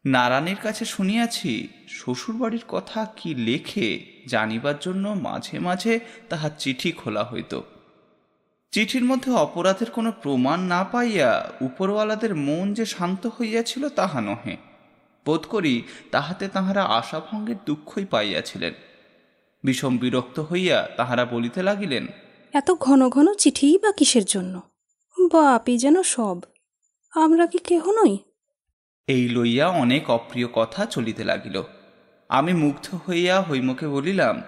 নারায়ণের 0.06 0.56
কাছে 0.56 0.84
শুনিয়াছি, 0.84 1.68
শ্বশুরবাড়ির 1.88 2.64
কথা 2.68 3.06
কি 3.16 3.34
লেখে? 3.34 4.15
জানিবার 4.26 4.74
জন্য 4.80 5.08
মাঝে 5.08 5.58
মাঝে 5.58 6.00
তাহার 6.28 6.50
চিঠি 6.58 6.92
খোলা 6.92 7.24
হইত। 7.24 7.60
চিঠির 8.72 9.04
মধ্যে 9.04 9.32
অপরাধের 9.32 9.90
কোনো 9.90 10.12
প্রমাণ 10.22 10.60
না 10.60 10.84
পাইয়া 10.84 11.52
উপরওয়ালাদের 11.60 12.34
মন 12.34 12.74
যে 12.74 12.84
শান্ত 12.84 13.26
হইয়াছিল 13.26 13.88
তাহা 13.88 14.20
নহে। 14.20 14.56
বোধ 15.26 15.46
করি 15.46 15.82
তাহাতে 16.10 16.48
তাহারা 16.48 16.82
আশাভঙ্গের 16.84 17.56
দুঃখই 17.66 18.04
পাইয়াছিলেন। 18.04 18.74
বিষম 19.64 19.98
বিরক্ত 19.98 20.40
হইয়া 20.40 20.88
তাহারা 20.96 21.24
বলিতে 21.24 21.62
লাগিলেন 21.62 22.06
এত 22.52 22.70
ঘন 22.70 23.08
ঘন 23.08 23.34
চিঠিই 23.34 23.78
বা 23.78 23.92
কিসের 23.92 24.24
জন্য? 24.24 24.62
বাপই 25.32 25.78
যেন 25.78 26.02
সব। 26.02 26.38
আমরা 27.12 27.46
কি 27.46 27.58
কেহ 27.58 28.04
নই? 28.04 28.18
এই 29.06 29.28
লইয়া 29.28 29.68
অনেক 29.68 30.10
অপ্রিয় 30.10 30.48
কথা 30.52 30.86
চলিতে 30.86 31.24
লাগিল। 31.24 31.62
আমি 32.28 32.52
মুগ্ধ 32.54 32.98
হইয়া 33.08 33.40
হৈমকে 33.40 33.88
বলিলাম 33.88 34.42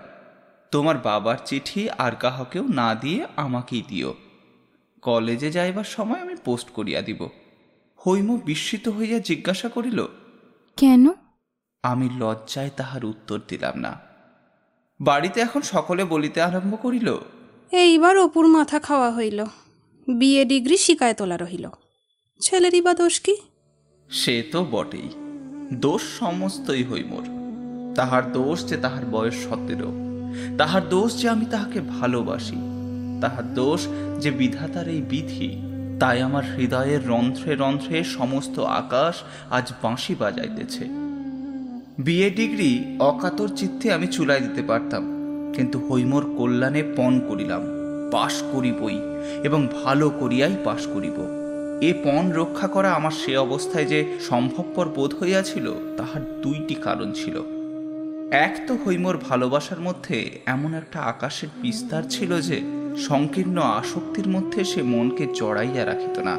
তোমার 0.71 0.99
বাবার 0.99 1.37
চিঠি 1.45 1.91
আর 1.91 2.13
কাহাকেও 2.13 2.69
না 2.69 2.95
দিয়ে 2.95 3.27
আমাকেই 3.37 3.83
দিও। 3.89 4.15
কলেজে 5.03 5.51
যাইবার 5.51 5.85
সময় 5.85 6.21
আমি 6.21 6.37
পোস্ট 6.37 6.71
করিয়া 6.71 7.03
দিব। 7.03 7.29
হৈম 8.07 8.37
বিস্মিত 8.37 8.89
হইয়া 8.89 9.19
জিজ্ঞাসা 9.19 9.69
করিল 9.69 10.07
কেন? 10.77 11.07
আমি 11.83 12.09
লজ্জায় 12.19 12.71
তাহার 12.77 13.05
উত্তর 13.05 13.41
দিলাম 13.49 13.79
না। 13.79 14.01
বাড়িতে 15.01 15.41
এখন 15.41 15.61
সকলে 15.61 16.05
বলিতে 16.05 16.41
আরম্ভ 16.41 16.79
করিল 16.83 17.17
এইবার 17.73 18.19
অপুর 18.19 18.47
মাথা 18.47 18.79
খাওয়া 18.79 19.15
হইল। 19.15 19.45
বিএ 20.09 20.45
ডিগ্রি 20.45 20.77
শিকায় 20.77 21.15
তোলা 21.15 21.37
রহিল। 21.37 21.69
ছেলেরই 22.41 22.81
বা 22.81 22.95
দোষ 22.95 23.21
কি? 23.21 23.37
সে 24.11 24.43
তো 24.53 24.67
বটেই। 24.71 25.09
দোষ 25.73 26.03
সমস্তই 26.19 26.85
হৈমর। 26.85 27.38
তাহার 27.99 28.33
দোষ 28.33 28.59
যে 28.71 28.77
তাহার 28.77 29.05
বয়স 29.11 29.37
সতেরো। 29.47 29.91
তাহার 30.59 30.89
দোষ 30.89 31.11
যে 31.21 31.29
আমি 31.29 31.47
তাহাকে 31.51 31.81
ভালোবাসি। 31.81 32.59
তাহার 33.21 33.55
দোষ 33.55 33.81
যে 34.21 34.31
বিধাতার 34.31 34.89
এই 34.89 35.03
বিধি। 35.03 35.51
তাই 36.01 36.23
আমার 36.23 36.45
হৃদয়ের 36.57 37.03
রন্ধ্রে 37.09 37.55
রন্ধ্রে 37.55 38.05
সমস্ত 38.05 38.59
আকাশ 38.59 39.15
আজ 39.51 39.73
বাঁশি 39.83 40.15
বাজাইতেছে। 40.15 40.85
বিএ 41.99 42.31
ডিগ্রি 42.31 42.97
অকাতর 43.01 43.49
চিত্তে 43.57 43.93
আমি 43.93 44.07
চুলাই 44.07 44.41
দিতে 44.41 44.63
পারতাম, 44.63 45.05
কিন্তু 45.55 45.77
হৈমর 45.89 46.25
কল্যাণে 46.39 46.83
পণ 46.97 47.13
করিলাম, 47.29 47.63
পাশ 48.13 48.35
করিবই 48.53 48.99
এবং 49.45 49.61
ভালো 49.85 50.11
করিয়াই 50.11 50.57
পাশ 50.65 50.83
করিব। 50.87 51.19
এ 51.81 51.91
পণ 52.05 52.33
রক্ষা 52.33 52.69
করা 52.69 52.91
আমার 52.93 53.15
সে 53.21 53.37
অবস্থায় 53.37 53.85
যে 53.85 53.99
সম্ভবপর 54.29 54.87
বোধ 54.89 55.13
হইয়াছিল, 55.21 55.67
তাহার 55.97 56.23
দুইটি 56.43 56.75
কারণ 56.75 57.13
ছিল। 57.13 57.58
এক 58.33 58.61
তো 58.67 58.75
হৈমর 58.75 59.17
ভালোবাসার 59.17 59.81
মধ্যে 59.81 60.39
এমন 60.47 60.75
একটা 60.75 61.01
আকাশের 61.01 61.49
বিস্তার 61.63 62.03
ছিল 62.11 62.41
যে 62.41 62.61
সংকীর্ণ 62.99 63.59
আসক্তির 63.59 64.29
মধ্যে 64.29 64.65
সে 64.65 64.83
মনকে 64.83 65.27
জড়াইয়া 65.35 65.87
রাখিত 65.87 66.19
না। 66.19 66.39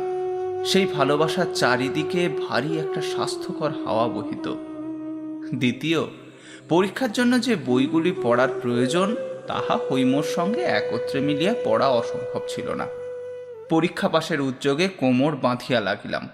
সেই 0.65 0.85
ভালোবাসার 0.85 1.45
চারিদিকে 1.55 2.29
ভারী 2.29 2.77
একটা 2.77 3.01
স্বাস্থ্যকর 3.01 3.71
হাওয়া 3.85 4.07
বহিত। 4.07 4.53
দ্বিতীয়, 5.55 6.05
পরীক্ষার 6.69 7.11
জন্য 7.11 7.39
যে 7.39 7.55
বইগুলি 7.65 8.11
পড়ার 8.23 8.49
প্রয়োজন, 8.61 9.15
তাহা 9.47 9.79
হৈমর 9.91 10.23
সঙ্গে 10.23 10.61
একত্রে 10.61 11.19
মিলিয়া 11.21 11.55
পড়া 11.63 11.87
অসম্ভব 11.87 12.41
ছিল 12.47 12.69
না। 12.73 12.87
পরীক্ষা 13.69 14.09
পাশের 14.09 14.41
উদ্যোগে 14.41 14.87
কোমর 14.87 15.35
বাঁধিয়া 15.35 15.79
লাগিলাম। 15.79 16.29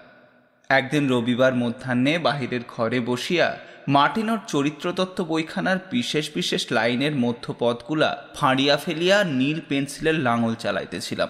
একদিন 0.68 1.08
রবিবার 1.08 1.54
মধ্যাহ্নে 1.54 2.18
বাহিরের 2.18 2.60
ঘরে 2.68 3.00
বসিয়া 3.00 3.58
মার্টিনোর 3.88 4.38
চরিত্রতত্ত্ব 4.48 5.24
বইখানার 5.24 5.78
বিশেষ 5.90 6.30
বিশেষ 6.34 6.72
লাইনের 6.72 7.16
মধ্যপদগুলা 7.16 8.24
ফাঁড়িয়া 8.34 8.76
ফেলিয়া 8.76 9.24
নীল 9.24 9.60
পেন্সিলের 9.68 10.14
লাঙল 10.14 10.54
চালাইতেছিলাম। 10.54 11.28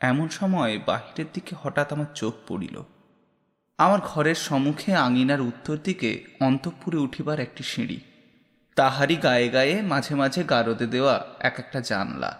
এমন 0.00 0.28
সময় 0.28 0.80
বাহিরের 0.86 1.24
দিকে 1.32 1.56
হঠাৎ 1.62 1.92
আমার 1.92 2.06
চোখ 2.14 2.34
পড়িল। 2.48 2.82
আমার 3.78 3.98
ঘরের 4.04 4.34
সম্মুখে 4.34 4.94
আঙিনার 4.94 5.40
উত্তর 5.40 5.76
দিকে 5.84 6.24
অন্তঃপুরে 6.40 6.96
উঠিবার 6.96 7.40
একটি 7.40 7.62
সিঁড়ি। 7.62 8.00
তাহারই 8.76 9.16
গায়ে 9.16 9.48
গায়ে 9.48 9.82
মাঝে 9.82 10.14
মাঝে 10.14 10.44
গারদে 10.44 10.86
দেওয়া 10.86 11.24
এক 11.40 11.54
একটা 11.58 11.80
জানলা। 11.80 12.38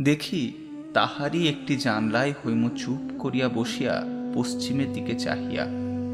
দেখি 0.00 0.52
তাহারই 0.94 1.48
একটি 1.48 1.76
জানলায় 1.76 2.32
হৈম 2.44 2.76
চুপ 2.76 3.20
করিয়া 3.20 3.48
বসিয়া 3.48 4.21
পশ্চিমের 4.34 4.92
দিকে 4.92 5.14
চাহিয়া। 5.14 5.66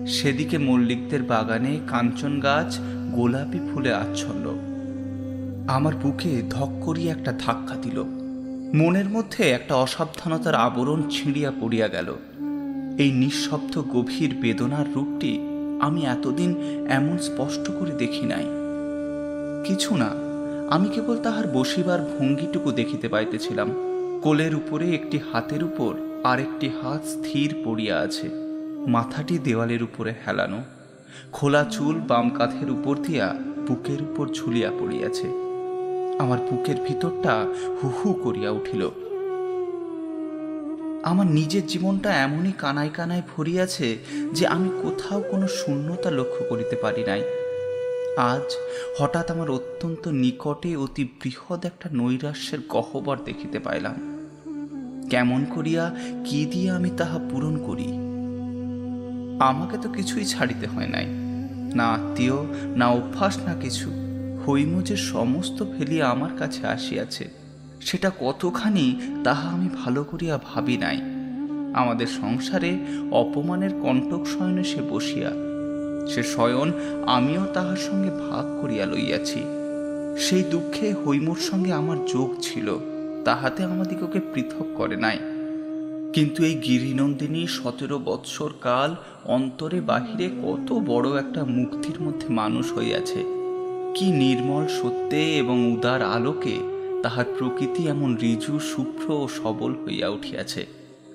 সেদিকে 0.06 0.58
মল্লিকদের 0.58 1.22
বাগানে 1.22 1.80
কাঞ্চন 1.86 2.40
গাছ, 2.40 2.78
গোলাপি 3.12 3.58
ফুলে 3.58 3.94
আচ্ছন্ন। 3.94 4.58
আমার 5.68 5.94
বুকে 5.94 6.42
ধক 6.50 6.70
করিয়া 6.80 7.14
একটা 7.14 7.32
ধাক্কা 7.38 7.74
দিল। 7.74 8.04
মনের 8.74 9.08
মধ্যে 9.08 9.50
একটা 9.50 9.74
অসাবধানতার 9.74 10.54
আবরণ 10.54 11.02
ছিঁড়িয়া 11.10 11.52
পড়িয়া 11.60 11.88
গেল। 11.88 12.14
এই 12.98 13.10
নিঃশব্দ 13.12 13.82
গভীর 13.90 14.34
বেদনার 14.40 14.86
রূপটি 14.94 15.38
আমি 15.80 16.04
এতদিন 16.04 16.54
এমন 16.88 17.18
স্পষ্ট 17.18 17.70
করে 17.78 17.90
দেখি 17.90 18.26
নাই। 18.26 18.46
কিছু 19.64 19.96
না, 19.96 20.10
আমি 20.70 20.88
কেবল 20.88 21.16
তাহার 21.16 21.46
বসিবার 21.48 22.16
ভঙ্গিটুকু 22.18 22.72
দেখিতে 22.72 23.08
পাইতেছিলাম। 23.08 23.68
কোলের 24.22 24.54
উপরে 24.54 24.94
একটি 24.94 25.18
হাতের 25.32 25.64
উপর 25.64 25.94
আরেকটি 26.24 26.68
হাত 26.68 27.06
স্থির 27.06 27.54
পড়িয়া 27.64 27.98
আছে। 27.98 28.30
মাথাটি 28.86 29.38
দেওয়ালের 29.38 29.82
উপরে 29.82 30.14
হেলানো। 30.26 30.62
খোলা 31.32 31.64
চুল 31.64 32.00
বাম 32.00 32.30
কাঁধের 32.30 32.70
উপর 32.70 32.96
দিয়া 32.96 33.34
বুকের 33.68 34.02
উপর 34.02 34.28
ঝুলিয়া 34.28 34.70
পড়িয়াছে। 34.70 35.26
আমার 36.18 36.38
বুকের 36.38 36.76
ভিতরটা 36.76 37.46
হু 37.82 37.88
হু 37.88 38.12
করিয়া 38.12 38.50
উঠিল। 38.50 38.90
আমার 41.02 41.26
নিজের 41.26 41.66
জীবনটা 41.66 42.12
এমনই 42.12 42.52
কানায় 42.58 42.90
কানায় 42.94 43.22
ভরিয়াছে 43.36 43.98
যে 44.32 44.46
আমি 44.46 44.68
কোথাও 44.82 45.20
কোনো 45.20 45.48
শূন্যতা 45.48 46.10
লক্ষ্য 46.10 46.44
করিতে 46.44 46.76
পারি 46.76 47.04
নাই। 47.04 47.22
আজ 48.16 48.56
হঠাৎ 48.98 49.30
আমার 49.30 49.50
অত্যন্ত 49.50 50.08
নিকটে 50.08 50.76
অতি 50.76 51.04
বৃহৎ 51.04 51.64
একটা 51.64 51.88
নৈরাশ্যের 51.92 52.58
গহ্বর 52.68 53.18
দেখিতে 53.24 53.58
পাইলাম। 53.58 54.17
কেমন 55.10 55.44
করিয়া 55.54 55.94
কি 56.24 56.46
দিয়ে 56.46 56.70
আমি 56.70 56.90
তাহা 56.96 57.18
পূরণ 57.30 57.56
করি? 57.66 57.88
আমাকে 59.40 59.78
তো 59.82 59.88
কিছুই 59.88 60.24
ছাড়িতে 60.24 60.66
হয় 60.66 60.86
নাই। 60.86 61.06
না 61.74 61.84
আত্মীয়, 61.88 62.36
না 62.76 62.86
অভ্যাস, 62.88 63.38
না 63.38 63.54
কিছু। 63.54 63.90
হৈম 64.46 64.82
যে 64.82 64.96
সমস্ত 64.96 65.64
ফেলিয়া 65.78 66.10
আমার 66.10 66.30
কাছে 66.38 66.66
আসিয়াছে, 66.66 67.28
সেটা 67.80 68.10
কতখানি 68.20 69.00
তাহা 69.24 69.48
আমি 69.48 69.68
ভালো 69.84 70.04
করিয়া 70.04 70.38
ভাবি 70.44 70.76
নাই। 70.76 70.98
আমাদের 71.74 72.06
সংসারে 72.06 72.78
অপমানের 73.10 73.70
কণ্টক 73.82 74.26
শয়নে 74.26 74.64
সে 74.64 74.80
বসিয়া, 74.90 75.30
সে 76.08 76.22
শয়ন 76.22 76.72
আমিও 77.06 77.44
তাহার 77.54 77.76
সঙ্গে 77.76 78.10
ভাগ 78.10 78.60
করিয়া 78.60 78.86
লইয়াছি। 78.86 79.40
সেই 80.18 80.42
দুঃখে 80.50 80.92
হৈমুর 80.92 81.36
সঙ্গে 81.36 81.72
আমার 81.72 82.04
যোগ 82.04 82.30
ছিল। 82.40 82.97
তাহাতে 83.28 83.60
আমাদিগকে 83.64 84.20
পৃথক 84.32 84.66
করে 84.74 84.96
নাই। 84.96 85.18
কিন্তু 86.14 86.40
এই 86.44 86.54
গিরিনন্দিনী 86.54 87.42
সতেরো 87.46 87.96
বৎসর 87.98 88.50
কাল 88.60 88.90
অন্তরে 89.24 89.78
বাহিরে 89.80 90.26
কত 90.44 90.68
বড় 90.86 91.08
একটা 91.18 91.40
মুক্তির 91.56 91.98
মধ্যে 92.02 92.28
মানুষ 92.30 92.66
হইয়াছে। 92.78 93.20
কি 93.96 94.06
নির্মল 94.22 94.64
সত্যে 94.78 95.20
এবং 95.38 95.56
উদার 95.72 96.00
আলোকে 96.16 96.56
তাহার 97.02 97.26
প্রকৃতি 97.38 97.82
এমন 97.88 98.10
ঋজু 98.22 98.54
শুভ্র 98.70 99.06
ও 99.12 99.28
সবল 99.38 99.72
হইয়া 99.82 100.08
উঠিয়াছে। 100.08 100.62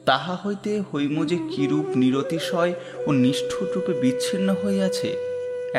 তাহা 0.06 0.34
হইতে 0.44 0.72
হৈম 0.90 1.16
যে 1.26 1.38
কিরূপ 1.52 1.88
নিরতিশয় 1.96 2.74
ও 3.08 3.10
নিষ্ঠুর 3.24 3.68
রূপে 3.76 3.94
বিচ্ছিন্ন 4.02 4.48
হইয়াছে, 4.64 5.10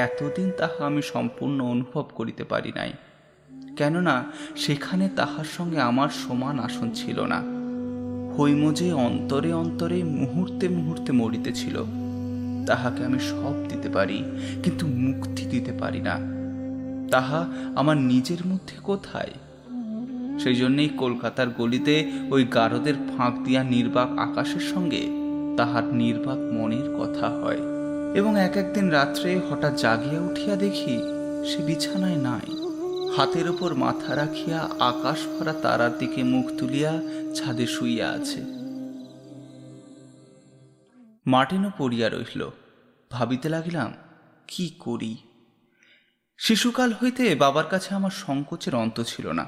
এতদিন 0.07 0.49
তাহা 0.59 0.81
আমি 0.87 1.03
সম্পূর্ণ 1.13 1.59
অনুভব 1.65 2.05
করিতে 2.15 2.45
পারি 2.45 2.73
নাই। 2.75 2.93
কেননা 3.77 4.25
সেখানে 4.57 5.09
তাহার 5.17 5.45
সঙ্গে 5.45 5.81
আমার 5.81 6.09
সমান 6.09 6.59
আসন 6.59 6.91
ছিল 6.95 7.21
না। 7.21 7.43
হৈম 8.39 8.73
যে 8.73 8.93
অন্তরে 8.93 9.53
অন্তরে 9.53 10.03
মুহূর্তে 10.03 10.69
মুহূর্তে 10.69 11.13
মরিতেছিল। 11.13 11.85
তাহাকে 12.67 13.05
আমি 13.05 13.19
সব 13.19 13.69
দিতে 13.69 13.89
পারি, 13.89 14.25
কিন্তু 14.63 14.87
মুক্তি 14.87 15.45
দিতে 15.45 15.73
পারি 15.73 16.01
না। 16.01 16.17
তাহা 17.11 17.47
আমার 17.77 17.97
নিজের 17.97 18.47
মধ্যে 18.47 18.77
কোথায়? 18.83 19.31
সেই 20.39 20.55
জন্যেই 20.55 20.89
কলকাতার 20.89 21.47
গলিতে 21.49 22.13
ওই 22.31 22.45
গারদের 22.45 22.95
ফাঁক 22.95 23.45
দিয়া 23.45 23.65
নির্বাক 23.65 24.19
আকাশের 24.19 24.61
সঙ্গে 24.61 25.07
তাহার 25.57 25.85
নির্বাক 25.85 26.39
মনের 26.53 26.97
কথা 26.97 27.29
হয়। 27.29 27.59
এবং 28.15 28.41
এক 28.41 28.57
একদিন 28.57 28.89
রাত্রে 28.89 29.41
হঠাৎ 29.51 29.77
জাগিয়া 29.77 30.21
উঠিয়া 30.21 30.57
দেখি 30.57 30.99
সে 31.47 31.63
বিছানায় 31.67 32.17
নাই। 32.17 32.64
হাতের 33.17 33.49
ওপর 33.51 33.75
মাথা 33.75 34.17
রাখিয়া 34.17 34.61
আকাশ 34.61 35.27
ভরা 35.27 35.53
তারার 35.53 35.99
দিকে 35.99 36.23
মুখ 36.23 36.47
তুলিয়া 36.59 36.93
ছাদে 37.35 37.67
শুইয়া 37.67 38.11
আছে। 38.11 38.41
মার্টিনও 41.27 41.71
পড়িয়া 41.79 42.09
রহিল। 42.09 42.51
ভাবিতে 43.11 43.49
লাগিলাম, 43.49 43.95
কি 44.49 44.75
করি? 44.79 45.17
শিশুকাল 46.39 46.93
হইতে 46.93 47.35
বাবার 47.35 47.67
কাছে 47.67 47.95
আমার 47.95 48.11
সংকোচের 48.11 48.75
অন্ত 48.75 49.03
ছিল 49.03 49.33
না। 49.33 49.47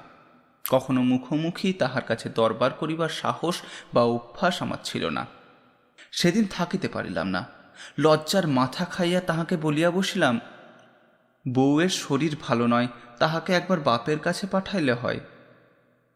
কখনো 0.70 1.02
মুখোমুখি 1.02 1.72
তাহার 1.72 2.02
কাছে 2.02 2.28
দরবার 2.28 2.72
করিবার 2.72 3.08
সাহস 3.08 3.62
বা 3.94 4.02
অভ্যাস 4.02 4.62
আমার 4.62 4.78
ছিল 4.84 5.08
না। 5.08 5.26
সেদিন 6.12 6.44
থাকিতে 6.50 6.88
পারিলাম 6.88 7.26
না। 7.26 7.44
লজ্জার 7.98 8.46
মাথা 8.46 8.84
খাইয়া 8.84 9.20
তাহাকে 9.20 9.56
বলিয়া 9.56 9.90
বসিলাম 9.90 10.40
বউয়ের 11.54 11.88
শরীর 11.88 12.36
ভালো 12.40 12.66
নয় 12.66 12.88
তাহাকে 13.18 13.52
একবার 13.52 13.80
বাপের 13.80 14.18
কাছে 14.18 14.46
পাঠাইলে 14.46 14.92
হয়। 14.92 15.20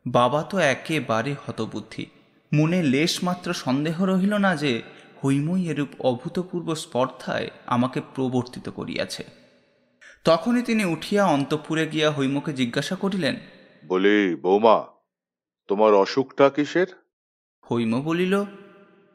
বাবা 0.07 0.43
তো 0.43 0.59
একেবারে 0.59 1.35
হতবুদ্ধি। 1.47 2.07
মনে 2.55 2.83
লেশ 2.83 3.25
মাত্র 3.25 3.55
সন্দেহ 3.55 4.05
রহিল 4.05 4.35
না 4.35 4.57
যে 4.57 4.83
হৈমই 5.25 5.69
এরূপ 5.69 5.89
অভূতপূর্ব 6.01 6.75
স্পর্ধায় 6.75 7.51
আমাকে 7.67 8.01
প্রবর্তিত 8.15 8.69
করিয়াছে। 8.69 9.25
তখনই 10.25 10.63
তিনি 10.63 10.85
উঠিয়া 10.85 11.25
অন্তপুরে 11.25 11.89
গিয়া 11.89 12.11
হৈমকে 12.11 12.53
জিজ্ঞাসা 12.53 12.97
করিলেন 12.97 13.37
বলি 13.89 14.35
বৌমা 14.35 14.85
তোমার 15.69 15.95
অসুখটা 15.95 16.51
কিসের? 16.51 16.87
হৈম 17.71 18.03
বলিল 18.03 18.45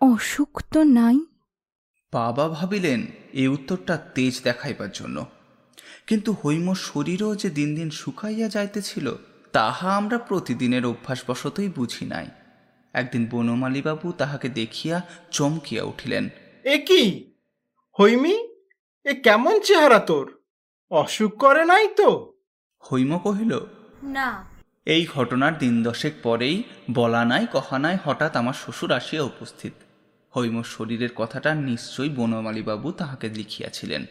অসুখ 0.01 0.61
তো 0.73 0.83
নাই। 0.83 1.19
বাবা 2.13 2.49
ভাবিলেন 2.49 3.05
এই 3.33 3.47
উত্তরটা 3.47 3.97
তেজ 3.97 4.41
দেখাইবার 4.43 4.91
জন্য। 4.93 5.25
কিন্তু 6.07 6.31
হৈম 6.43 6.73
শরীরও 6.73 7.35
যে 7.35 7.49
দিন 7.49 7.75
দিন 7.75 7.89
শুকাইয়া 7.89 8.49
যাইতেছিল 8.49 9.15
তাহা 9.53 9.95
আমরা 9.95 10.17
প্রতিদিনের 10.17 10.85
অভ্যাসবশতই 10.85 11.69
বুঝি 11.69 12.05
নাই। 12.05 12.27
একদিন 12.93 13.25
বনমালীবাবু 13.31 14.11
তাহাকে 14.11 14.49
দেখিয়া 14.49 15.01
চমকিয়া 15.31 15.83
উঠিলেন। 15.83 16.29
এ 16.63 16.77
কি? 16.77 17.33
হৈমি 17.99 18.35
এ 19.05 19.13
কেমন 19.13 19.59
চেহারা 19.59 19.99
তোর? 19.99 20.25
অসুখ 20.89 21.31
করে 21.37 21.65
নাই 21.65 21.87
তো? 21.87 22.33
হৈম 22.91 23.17
কহিল 23.17 23.53
না। 24.03 24.29
এই 24.85 25.05
ঘটনার 25.05 25.57
দিন 25.57 25.83
দশেক 25.83 26.13
পরেই 26.23 26.63
বলা 26.93 27.25
নাই 27.25 27.47
কহা 27.51 27.79
নাই 27.79 27.97
হঠাৎ 28.05 28.35
আমার 28.35 28.53
শ্বশুর 28.53 28.91
আসিয়া 28.91 29.23
উপস্থিত। 29.23 29.73
হৈম 30.35 30.63
শরীরের 30.63 31.09
কথাটা 31.15 31.55
নিশ্চয়ই 31.55 32.09
বনমালীবাবু 32.09 32.91
তাহাকে 32.91 33.29
লিখিয়াছিলেন। 33.29 34.05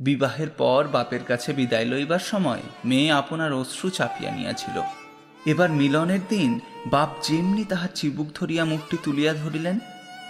বিবাহের 0.00 0.50
পর 0.50 0.88
বাপের 0.92 1.24
কাছে 1.24 1.52
বিদায় 1.52 1.84
লইবার 1.84 2.18
সময় 2.18 2.60
মেয়ে 2.84 3.12
আপনার 3.12 3.52
অশ্রু 3.52 3.90
চাপিয়া 3.90 4.30
নিয়াছিল। 4.30 4.82
এবার 5.46 5.70
মিলনের 5.70 6.20
দিন 6.28 6.60
বাপ 6.86 7.08
যেমনি 7.22 7.64
তাহার 7.64 7.88
চিবুক 7.94 8.26
ধরিয়া 8.34 8.64
মুখটি 8.64 8.96
তুলিয়া 9.02 9.34
ধরিলেন, 9.34 9.78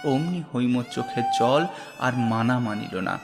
অমনি 0.05 0.43
হৈমর 0.53 0.83
চোখের 0.91 1.23
জল 1.39 1.65
আর 1.99 2.13
মানা 2.13 2.59
মানিল 2.59 2.99
না। 2.99 3.19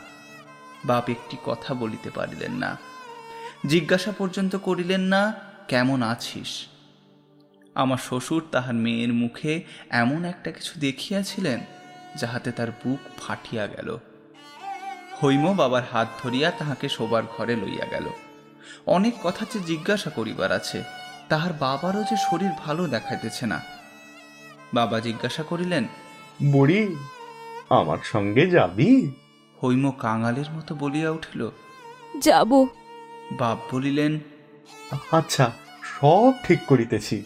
বাপ 0.86 1.10
একটি 1.10 1.38
কথা 1.46 1.74
বলিতে 1.74 2.10
পারিলেন 2.10 2.52
না। 2.52 2.78
জিজ্ঞাসা 3.66 4.12
পর্যন্ত 4.12 4.56
করিলেন 4.56 5.02
না, 5.02 5.34
কেমন 5.68 6.02
আছিস? 6.02 6.68
আমার 7.76 7.98
শ্বশুর 7.98 8.44
তাহার 8.52 8.74
মেয়ের 8.74 9.14
মুখে 9.14 9.64
এমন 9.90 10.26
একটা 10.26 10.52
কিছু 10.52 10.80
দেখিয়াছিলেন, 10.80 11.60
যাহাতে 12.16 12.52
তার 12.52 12.72
বুক 12.72 13.00
ফাটিয়া 13.22 13.68
গেল। 13.68 13.98
হৈম 15.24 15.54
বাবার 15.54 15.84
হাত 15.92 16.08
ধরিয়া 16.24 16.52
তাহাকে 16.52 16.90
শোবার 16.90 17.24
ঘরে 17.38 17.56
লইয়া 17.56 17.86
গেল। 17.86 18.10
অনেক 18.86 19.14
কথা 19.24 19.46
যে 19.54 19.60
জিজ্ঞাসা 19.60 20.10
করিবার 20.10 20.52
আছে 20.52 20.84
তাহার 21.30 21.54
বাবারও 21.54 22.04
যে 22.04 22.16
শরীর 22.32 22.52
ভালো 22.66 22.88
দেখাইতেছে 22.88 23.46
না। 23.46 23.62
বাবা 24.74 25.00
জিজ্ঞাসা 25.00 25.44
করিলেন 25.44 25.88
বুড়ি 26.44 26.96
আমার 27.70 27.98
সঙ্গে 28.04 28.50
যাবি? 28.50 29.12
হৈম 29.64 29.92
কাঙালের 29.92 30.50
মতো 30.52 30.76
বলিয়া 30.76 31.10
উঠিল 31.10 31.50
যাব। 32.20 32.66
বাপ 33.32 33.76
বলিলেন 33.76 34.20
আচ্ছা 35.12 35.52
সব 35.84 36.34
ঠিক 36.44 36.60
করিতেছি। 36.68 37.24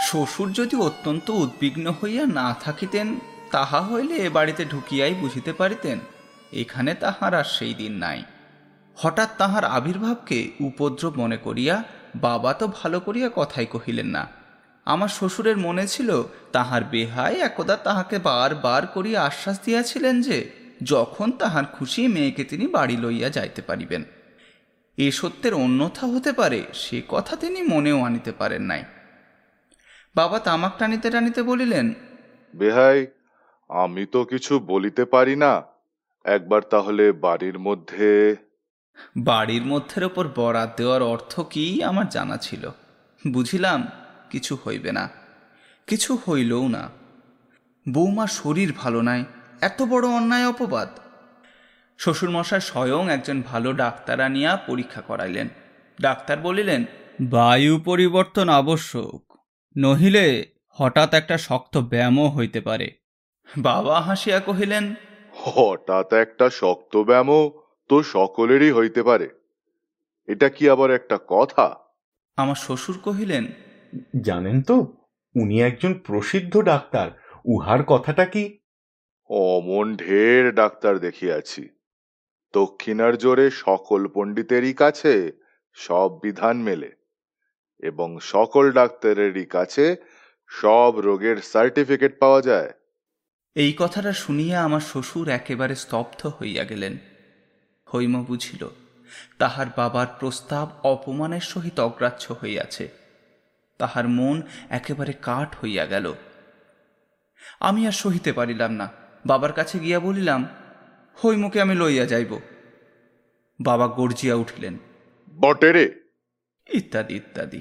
শ্বশুর 0.00 0.52
যদি 0.52 0.76
অত্যন্ত 0.76 1.30
উদ্বিগ্ন 1.30 1.90
হইয়া 1.90 2.26
না 2.26 2.54
থাকিতেন 2.60 3.20
তাহা 3.50 3.80
হইলে 3.80 4.14
এ 4.14 4.28
বাড়িতে 4.28 4.64
ঢুকিয়াই 4.64 5.14
বুঝিতে 5.14 5.52
পারিতেন। 5.52 5.98
এখানে 6.52 6.94
তাহার 6.94 7.34
আর 7.34 7.44
সেই 7.44 7.74
দিন 7.74 7.92
নাই। 7.92 8.22
হঠাৎ 8.94 9.28
তাহার 9.38 9.64
আবির্ভাবকে 9.64 10.50
উপদ্রব 10.60 11.16
মনে 11.16 11.36
করিয়া, 11.36 11.82
বাবা 12.16 12.54
তো 12.54 12.68
ভালো 12.68 13.00
করিয়া 13.00 13.30
কথাই 13.34 13.66
কহিলেন 13.66 14.06
না। 14.06 14.26
আমার 14.84 15.08
শ্বশুরের 15.08 15.56
মনে 15.56 15.86
ছিল 15.86 16.22
তাহার 16.52 16.84
বেহাই 16.84 17.40
একদা 17.40 17.76
তাহাকে 17.76 18.18
বার 18.18 18.54
বার 18.54 18.86
করিয়া 18.86 19.22
আশ্বাস 19.22 19.60
দিয়াছিলেন 19.64 20.22
যে, 20.22 20.50
যখন 20.82 21.30
তাহার 21.30 21.64
খুশি 21.64 22.08
মেয়েকে 22.08 22.44
তিনি 22.44 22.66
বাড়ি 22.66 22.96
লইয়া 22.96 23.30
যাইতে 23.30 23.62
পারিবেন। 23.62 24.04
এ 24.98 25.10
সত্যের 25.10 25.54
অন্যথা 25.54 26.06
হতে 26.06 26.32
পারে, 26.32 26.64
সে 26.72 27.02
কথা 27.08 27.36
তিনি 27.36 27.62
মনেও 27.62 28.02
আনিতে 28.02 28.32
পারেন 28.32 28.62
নাই। 28.62 28.84
বাবা 30.14 30.38
তামাক 30.38 30.78
টানিতে 30.78 31.10
টানিতে 31.10 31.42
বলিলেন 31.42 31.94
বেহাই 32.56 33.06
আমি 33.68 34.06
তো 34.06 34.24
কিছু 34.24 34.60
বলিতে 34.60 35.04
পারি 35.04 35.36
না। 35.36 35.62
একবার 36.26 36.62
তাহলে 36.62 37.12
বাড়ির 37.12 37.58
মধ্যে। 37.58 38.36
বাড়ির 39.16 39.62
মধ্যের 39.62 40.04
ওপর 40.04 40.28
বরাত 40.28 40.76
দেওয়ার 40.76 41.02
অর্থ 41.02 41.40
কি 41.40 41.82
আমার 41.82 42.08
জানা 42.08 42.36
ছিল। 42.36 42.70
বুঝিলাম 43.28 43.88
কিছু 44.30 44.58
হইবে 44.66 44.92
না। 44.92 45.08
কিছু 45.86 46.18
হইলও 46.28 46.68
না। 46.68 46.88
বৌমার 47.88 48.26
শরীর 48.26 48.72
ভালো 48.76 49.02
নাই 49.02 49.24
এত 49.60 49.82
বড় 49.82 50.08
অন্যায় 50.08 50.48
অপবাদ। 50.48 50.88
শ্বশুরমশাই 51.98 52.60
স্বয়ং 52.60 53.10
একজন 53.10 53.42
ভালো 53.42 53.72
ডাক্তার 53.72 54.20
আনিয়া 54.20 54.56
পরীক্ষা 54.56 55.00
করাইলেন। 55.00 55.48
ডাক্তার 56.00 56.38
বলিলেন 56.38 56.84
বায়ু 57.20 57.78
পরিবর্তন 57.78 58.48
আবশ্যক 58.48 59.36
নহিলে 59.78 60.46
হঠাৎ 60.68 61.14
একটা 61.14 61.38
শক্ত 61.38 61.76
ব্যায়ামও 61.76 62.28
হইতে 62.28 62.60
পারে। 62.60 62.92
বাবা 63.58 64.00
হাসিয়া 64.00 64.40
কহিলেন 64.40 64.94
হঠাৎ 65.48 66.12
একটা 66.12 66.50
শক্ত 66.50 66.96
ব্যায়ামও 66.96 67.62
তো 67.88 68.02
সকলেরই 68.02 68.72
হইতে 68.72 69.02
পারে। 69.02 69.28
এটা 70.28 70.48
কি 70.48 70.70
আবার 70.70 70.90
একটা 70.90 71.18
কথা? 71.28 71.76
আমার 72.36 72.54
শ্বশুর 72.54 72.98
কহিলেন 73.02 73.44
জানেন 74.20 74.62
তো 74.62 74.76
উনি 75.34 75.62
একজন 75.62 75.94
প্রসিদ্ধ 75.94 76.62
ডাক্তার 76.62 77.10
উহার 77.44 77.84
কথাটা 77.84 78.24
কি? 78.24 78.58
অমন 79.28 79.96
ঢের 79.96 80.54
ডাক্তার 80.54 80.98
দেখিয়াছি। 80.98 81.68
দক্ষিণার 82.54 83.16
জোরে 83.16 83.50
সকল 83.50 84.08
পণ্ডিতেরই 84.08 84.72
কাছে 84.72 85.32
সব 85.72 86.20
বিধান 86.22 86.56
মেলে 86.56 86.92
এবং 87.78 88.18
সকল 88.20 88.72
ডাক্তারেরই 88.72 89.44
কাছে 89.44 89.96
সব 90.48 90.92
রোগের 90.98 91.36
সার্টিফিকেট 91.36 92.20
পাওয়া 92.20 92.40
যায়। 92.42 92.72
এই 93.56 93.74
কথাটা 93.78 94.12
শুনিয়া 94.12 94.64
আমার 94.64 94.80
শ্বশুর 94.80 95.28
একেবারে 95.28 95.74
স্তব্ধ 95.74 96.26
হইয়া 96.26 96.64
গেলেন। 96.64 96.98
হৈম 97.94 98.24
বুঝিল 98.24 98.68
তাহার 99.38 99.66
বাবার 99.76 100.06
প্রস্তাব 100.20 100.86
অপমানের 100.86 101.40
সহিত 101.40 101.80
অগ্রাহ্য 101.80 102.34
হইয়াছে। 102.42 102.88
তাহার 103.78 104.08
মন 104.08 104.42
একেবারে 104.70 105.12
কাঠ 105.12 105.56
হইয়া 105.56 105.86
গেল। 105.86 106.14
আমি 107.60 107.86
আর 107.86 107.92
সহিতে 107.92 108.32
পারিলাম 108.32 108.72
না। 108.72 108.88
বাবার 109.26 109.52
কাছে 109.52 109.78
গিয়া 109.78 110.00
বলিলাম 110.00 110.48
হৈমকে 111.24 111.60
আমি 111.60 111.74
লইয়া 111.74 112.06
যাইব। 112.06 112.38
বাবা 113.60 113.88
গর্জিয়া 113.88 114.34
উঠিলেন 114.34 114.78
বটেরে 115.40 116.00
ইত্যাদি 116.72 117.14
ইত্যাদি। 117.14 117.60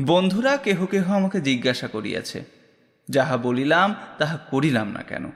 বন্ধুরা 0.00 0.56
কেহ 0.56 0.86
কেহ 0.86 1.12
আমাকে 1.12 1.40
জিজ্ঞাসা 1.40 1.88
করিয়াছে। 1.88 2.59
যাহা 3.10 3.36
বলিলাম, 3.36 3.94
তাহা 4.18 4.36
করিলাম 4.36 4.88
না 4.88 5.02
কেন? 5.02 5.30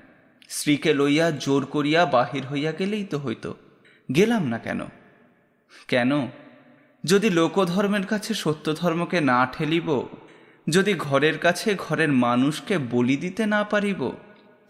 স্ত্রীকে 0.48 0.94
লইয়া 0.94 1.30
জোর 1.30 1.66
করিয়া 1.66 2.06
বাহির 2.06 2.46
হইয়া 2.46 2.72
গেলেই 2.72 3.04
তো 3.04 3.18
হইত। 3.18 3.52
গেলাম 4.14 4.46
না 4.46 4.58
কেন? 4.58 4.80
কেন? 5.88 6.28
যদি 7.04 7.30
লোকধর্মের 7.30 8.06
কাছে 8.06 8.34
সত্য 8.34 8.74
ধর্মকে 8.74 9.20
না 9.20 9.46
ঠেলিব, 9.46 10.08
যদি 10.68 10.94
ঘরের 10.94 11.38
কাছে 11.38 11.74
ঘরের 11.78 12.12
মানুষকে 12.12 12.78
বলি 12.78 13.16
দিতে 13.16 13.46
না 13.46 13.64
পারিব, 13.64 14.12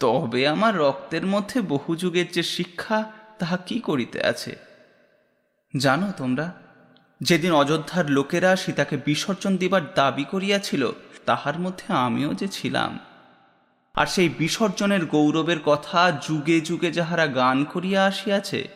তবে 0.01 0.49
আমার 0.49 0.77
রক্তের 0.77 1.27
মধ্যে 1.27 1.61
বহু 1.61 1.97
যুগের 1.97 2.27
যে 2.33 2.43
শিক্ষা, 2.43 3.13
তাহা 3.39 3.57
কি 3.57 3.81
করিতে 3.81 4.23
আছে? 4.23 4.57
জানো 5.77 6.13
তোমরা? 6.17 6.64
যেদিন 7.21 7.53
অযোধ্যার 7.53 8.11
লোকেরা 8.11 8.57
সীতাকে 8.57 8.97
বিসর্জন 8.97 9.57
দিবার 9.57 9.95
দাবি 9.95 10.25
করিয়াছিল, 10.25 10.93
তাহার 11.27 11.59
মধ্যে 11.59 11.95
আমিও 11.95 12.35
যে 12.35 12.49
ছিলাম। 12.49 12.99
আর 13.95 14.07
সেই 14.07 14.29
বিসর্জনের 14.29 15.07
গৌরবের 15.07 15.59
কথা 15.65 16.21
যুগে 16.29 16.61
যুগে 16.61 16.91
যাহারা 16.91 17.27
গান 17.27 17.65
করিয়া 17.65 18.05
আসিয়াছে, 18.05 18.69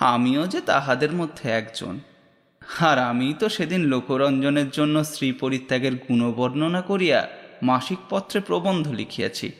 আমিও 0.00 0.46
যে 0.46 0.60
তাহাদের 0.60 1.12
মধ্যে 1.12 1.50
একজন। 1.50 2.00
আর 2.78 2.98
আমি 2.98 3.34
তো 3.38 3.48
সেদিন 3.48 3.84
লোকরঞ্জনের 3.84 4.70
জন্য 4.70 5.04
স্ত্রী 5.04 5.32
পরিত্যাগের 5.32 5.94
গুণবর্ণনা 5.94 6.80
করিয়া 6.80 7.28
মাসিক 7.62 7.98
পত্রে 8.10 8.40
প্রবন্ধ 8.40 8.92
লিখিয়াছি। 8.92 9.52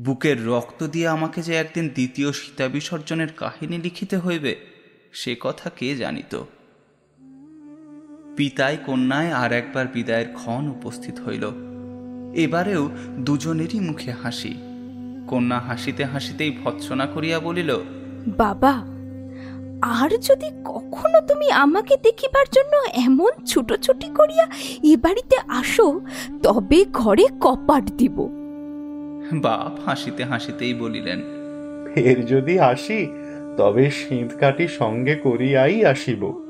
বুকের 0.00 0.46
রক্ত 0.46 0.84
দিয়ে 0.84 1.08
আমাকে 1.08 1.42
যে 1.42 1.54
একদিন 1.54 1.88
দ্বিতীয় 1.88 2.32
সীতা 2.32 2.68
বিসর্জনের 2.68 3.32
কাহিনী 3.32 3.78
লিখিতে 3.78 4.16
হইবে, 4.16 4.56
সে 5.12 5.36
কথা 5.40 5.70
কে 5.70 5.96
জানিত? 5.96 6.42
পিতায় 8.36 8.76
কন্যায় 8.86 9.32
আর 9.32 9.52
একবার 9.52 9.86
বিদায়ের 9.94 10.26
ক্ষণ 10.34 10.68
উপস্থিত 10.68 11.20
হইল। 11.28 11.44
এবারেও 12.34 12.90
দুজনেরই 13.18 13.80
মুখে 13.80 14.12
হাসি। 14.12 14.54
কন্যা 15.28 15.58
হাসিতে 15.58 16.04
হাসিতেই 16.04 16.58
ভৎসনা 16.64 17.06
করিয়া 17.06 17.40
বলিল 17.40 17.80
বাবা 18.26 18.74
আর 19.82 20.10
যদি 20.10 20.50
কখনো 20.64 21.20
তুমি 21.28 21.50
আমাকে 21.50 21.96
দেখিবার 22.02 22.46
জন্য 22.52 22.72
এমন 23.04 23.44
ছুটোছুটি 23.46 24.08
করিয়া 24.08 24.48
এ 24.82 24.96
বাড়িতে 24.96 25.36
আসো 25.48 26.00
তবে 26.42 26.84
ঘরে 26.92 27.26
কপাট 27.40 27.84
দিব। 27.90 28.16
বাপ 29.32 29.88
হাসিতে 29.88 30.24
হাসিতেই 30.24 30.74
বলিলেন 30.74 31.22
ফের 31.86 32.26
যদি 32.26 32.60
আসি 32.60 33.06
তবে 33.56 33.90
শীত 33.90 34.36
কাটি 34.40 34.68
সঙ্গে 34.68 35.14
করিয়াই 35.14 35.84
আসিব। 35.84 36.43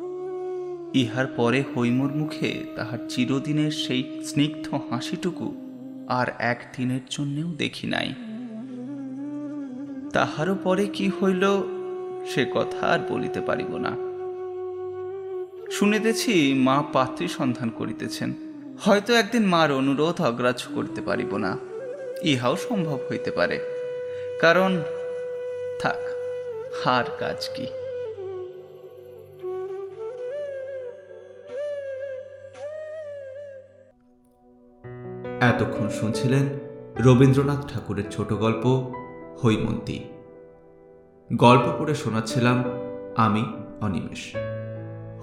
ইহার 0.94 1.26
পরে 1.26 1.64
হৈমর 1.76 2.08
মুখে 2.08 2.64
তাহার 2.76 2.98
চিরদিনের 3.08 3.70
সেই 3.70 4.20
স্নিগ্ধ 4.24 4.80
হাসিটুকু 4.90 5.54
আর 6.08 6.26
একদিনের 6.38 7.00
জন্যেও 7.10 7.46
দেখি 7.46 7.86
নাই। 7.86 8.14
তাহারও 10.12 10.56
পরে 10.64 10.86
কি 10.86 11.08
হইল 11.08 11.44
সে 12.26 12.46
কথা 12.54 12.86
আর 12.86 12.98
বলিতে 13.08 13.40
পারিব 13.40 13.76
না। 13.76 13.90
শুনিতেছি 15.70 16.54
মা 16.54 16.84
পাত্রী 16.92 17.28
সন্ধান 17.28 17.70
করিতেছেন। 17.70 18.34
হয়তো 18.80 19.14
একদিন 19.14 19.46
মার 19.46 19.72
অনুরোধ 19.72 20.20
অগ্রাহ্য 20.20 20.74
করিতে 20.74 21.00
পারিব 21.02 21.36
না। 21.36 21.58
ইহাও 22.22 22.56
সম্ভব 22.56 22.98
হইতে 23.10 23.30
পারে। 23.30 23.60
কারণ, 24.40 24.82
থাক, 25.78 25.96
হার 26.84 27.04
কাজ 27.18 27.48
কি? 27.56 27.66
এতক্ষণ 35.48 35.88
শুনছিলেন 35.88 36.46
রবীন্দ্রনাথ 37.04 37.72
ঠাকুরের 37.72 38.04
ছোট 38.10 38.32
গল্প, 38.32 38.92
হৈমন্তী। 39.42 39.98
গল্প 41.36 41.66
পড়ে 41.78 41.94
শোনাচ্ছিলাম 41.94 42.64
আমি, 43.16 43.44
অনিমেষ। 43.80 44.22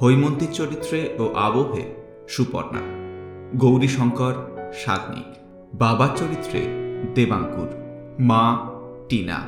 হৈমন্তীর 0.02 0.52
চরিত্রে 0.54 1.00
ও 1.20 1.24
আবহে 1.36 1.84
সুপর্ণা, 2.28 2.84
গৌরীশঙ্কর 3.58 4.34
সাগ্নিক, 4.74 5.30
বাবার 5.74 6.12
চরিত্রে 6.16 6.60
দেবাঙ্কুর, 7.16 7.70
মা 8.20 8.44
টিনা 9.10 9.40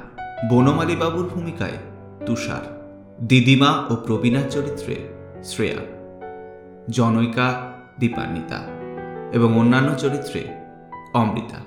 বনমালী 0.50 0.96
বাবুর 0.96 1.26
ভূমিকায় 1.26 1.78
তুষার, 2.26 2.66
দিদিমা 3.22 3.72
ও 3.90 3.94
প্রবীণার 3.96 4.48
চরিত্রে 4.50 4.96
শ্রেয়া, 5.44 5.80
জনৈকা 6.90 7.48
দীপান্বিতা 8.00 8.60
এবং 9.34 9.50
অন্যান্য 9.60 9.90
চরিত্রে 9.96 10.42
অমৃতা 11.14 11.60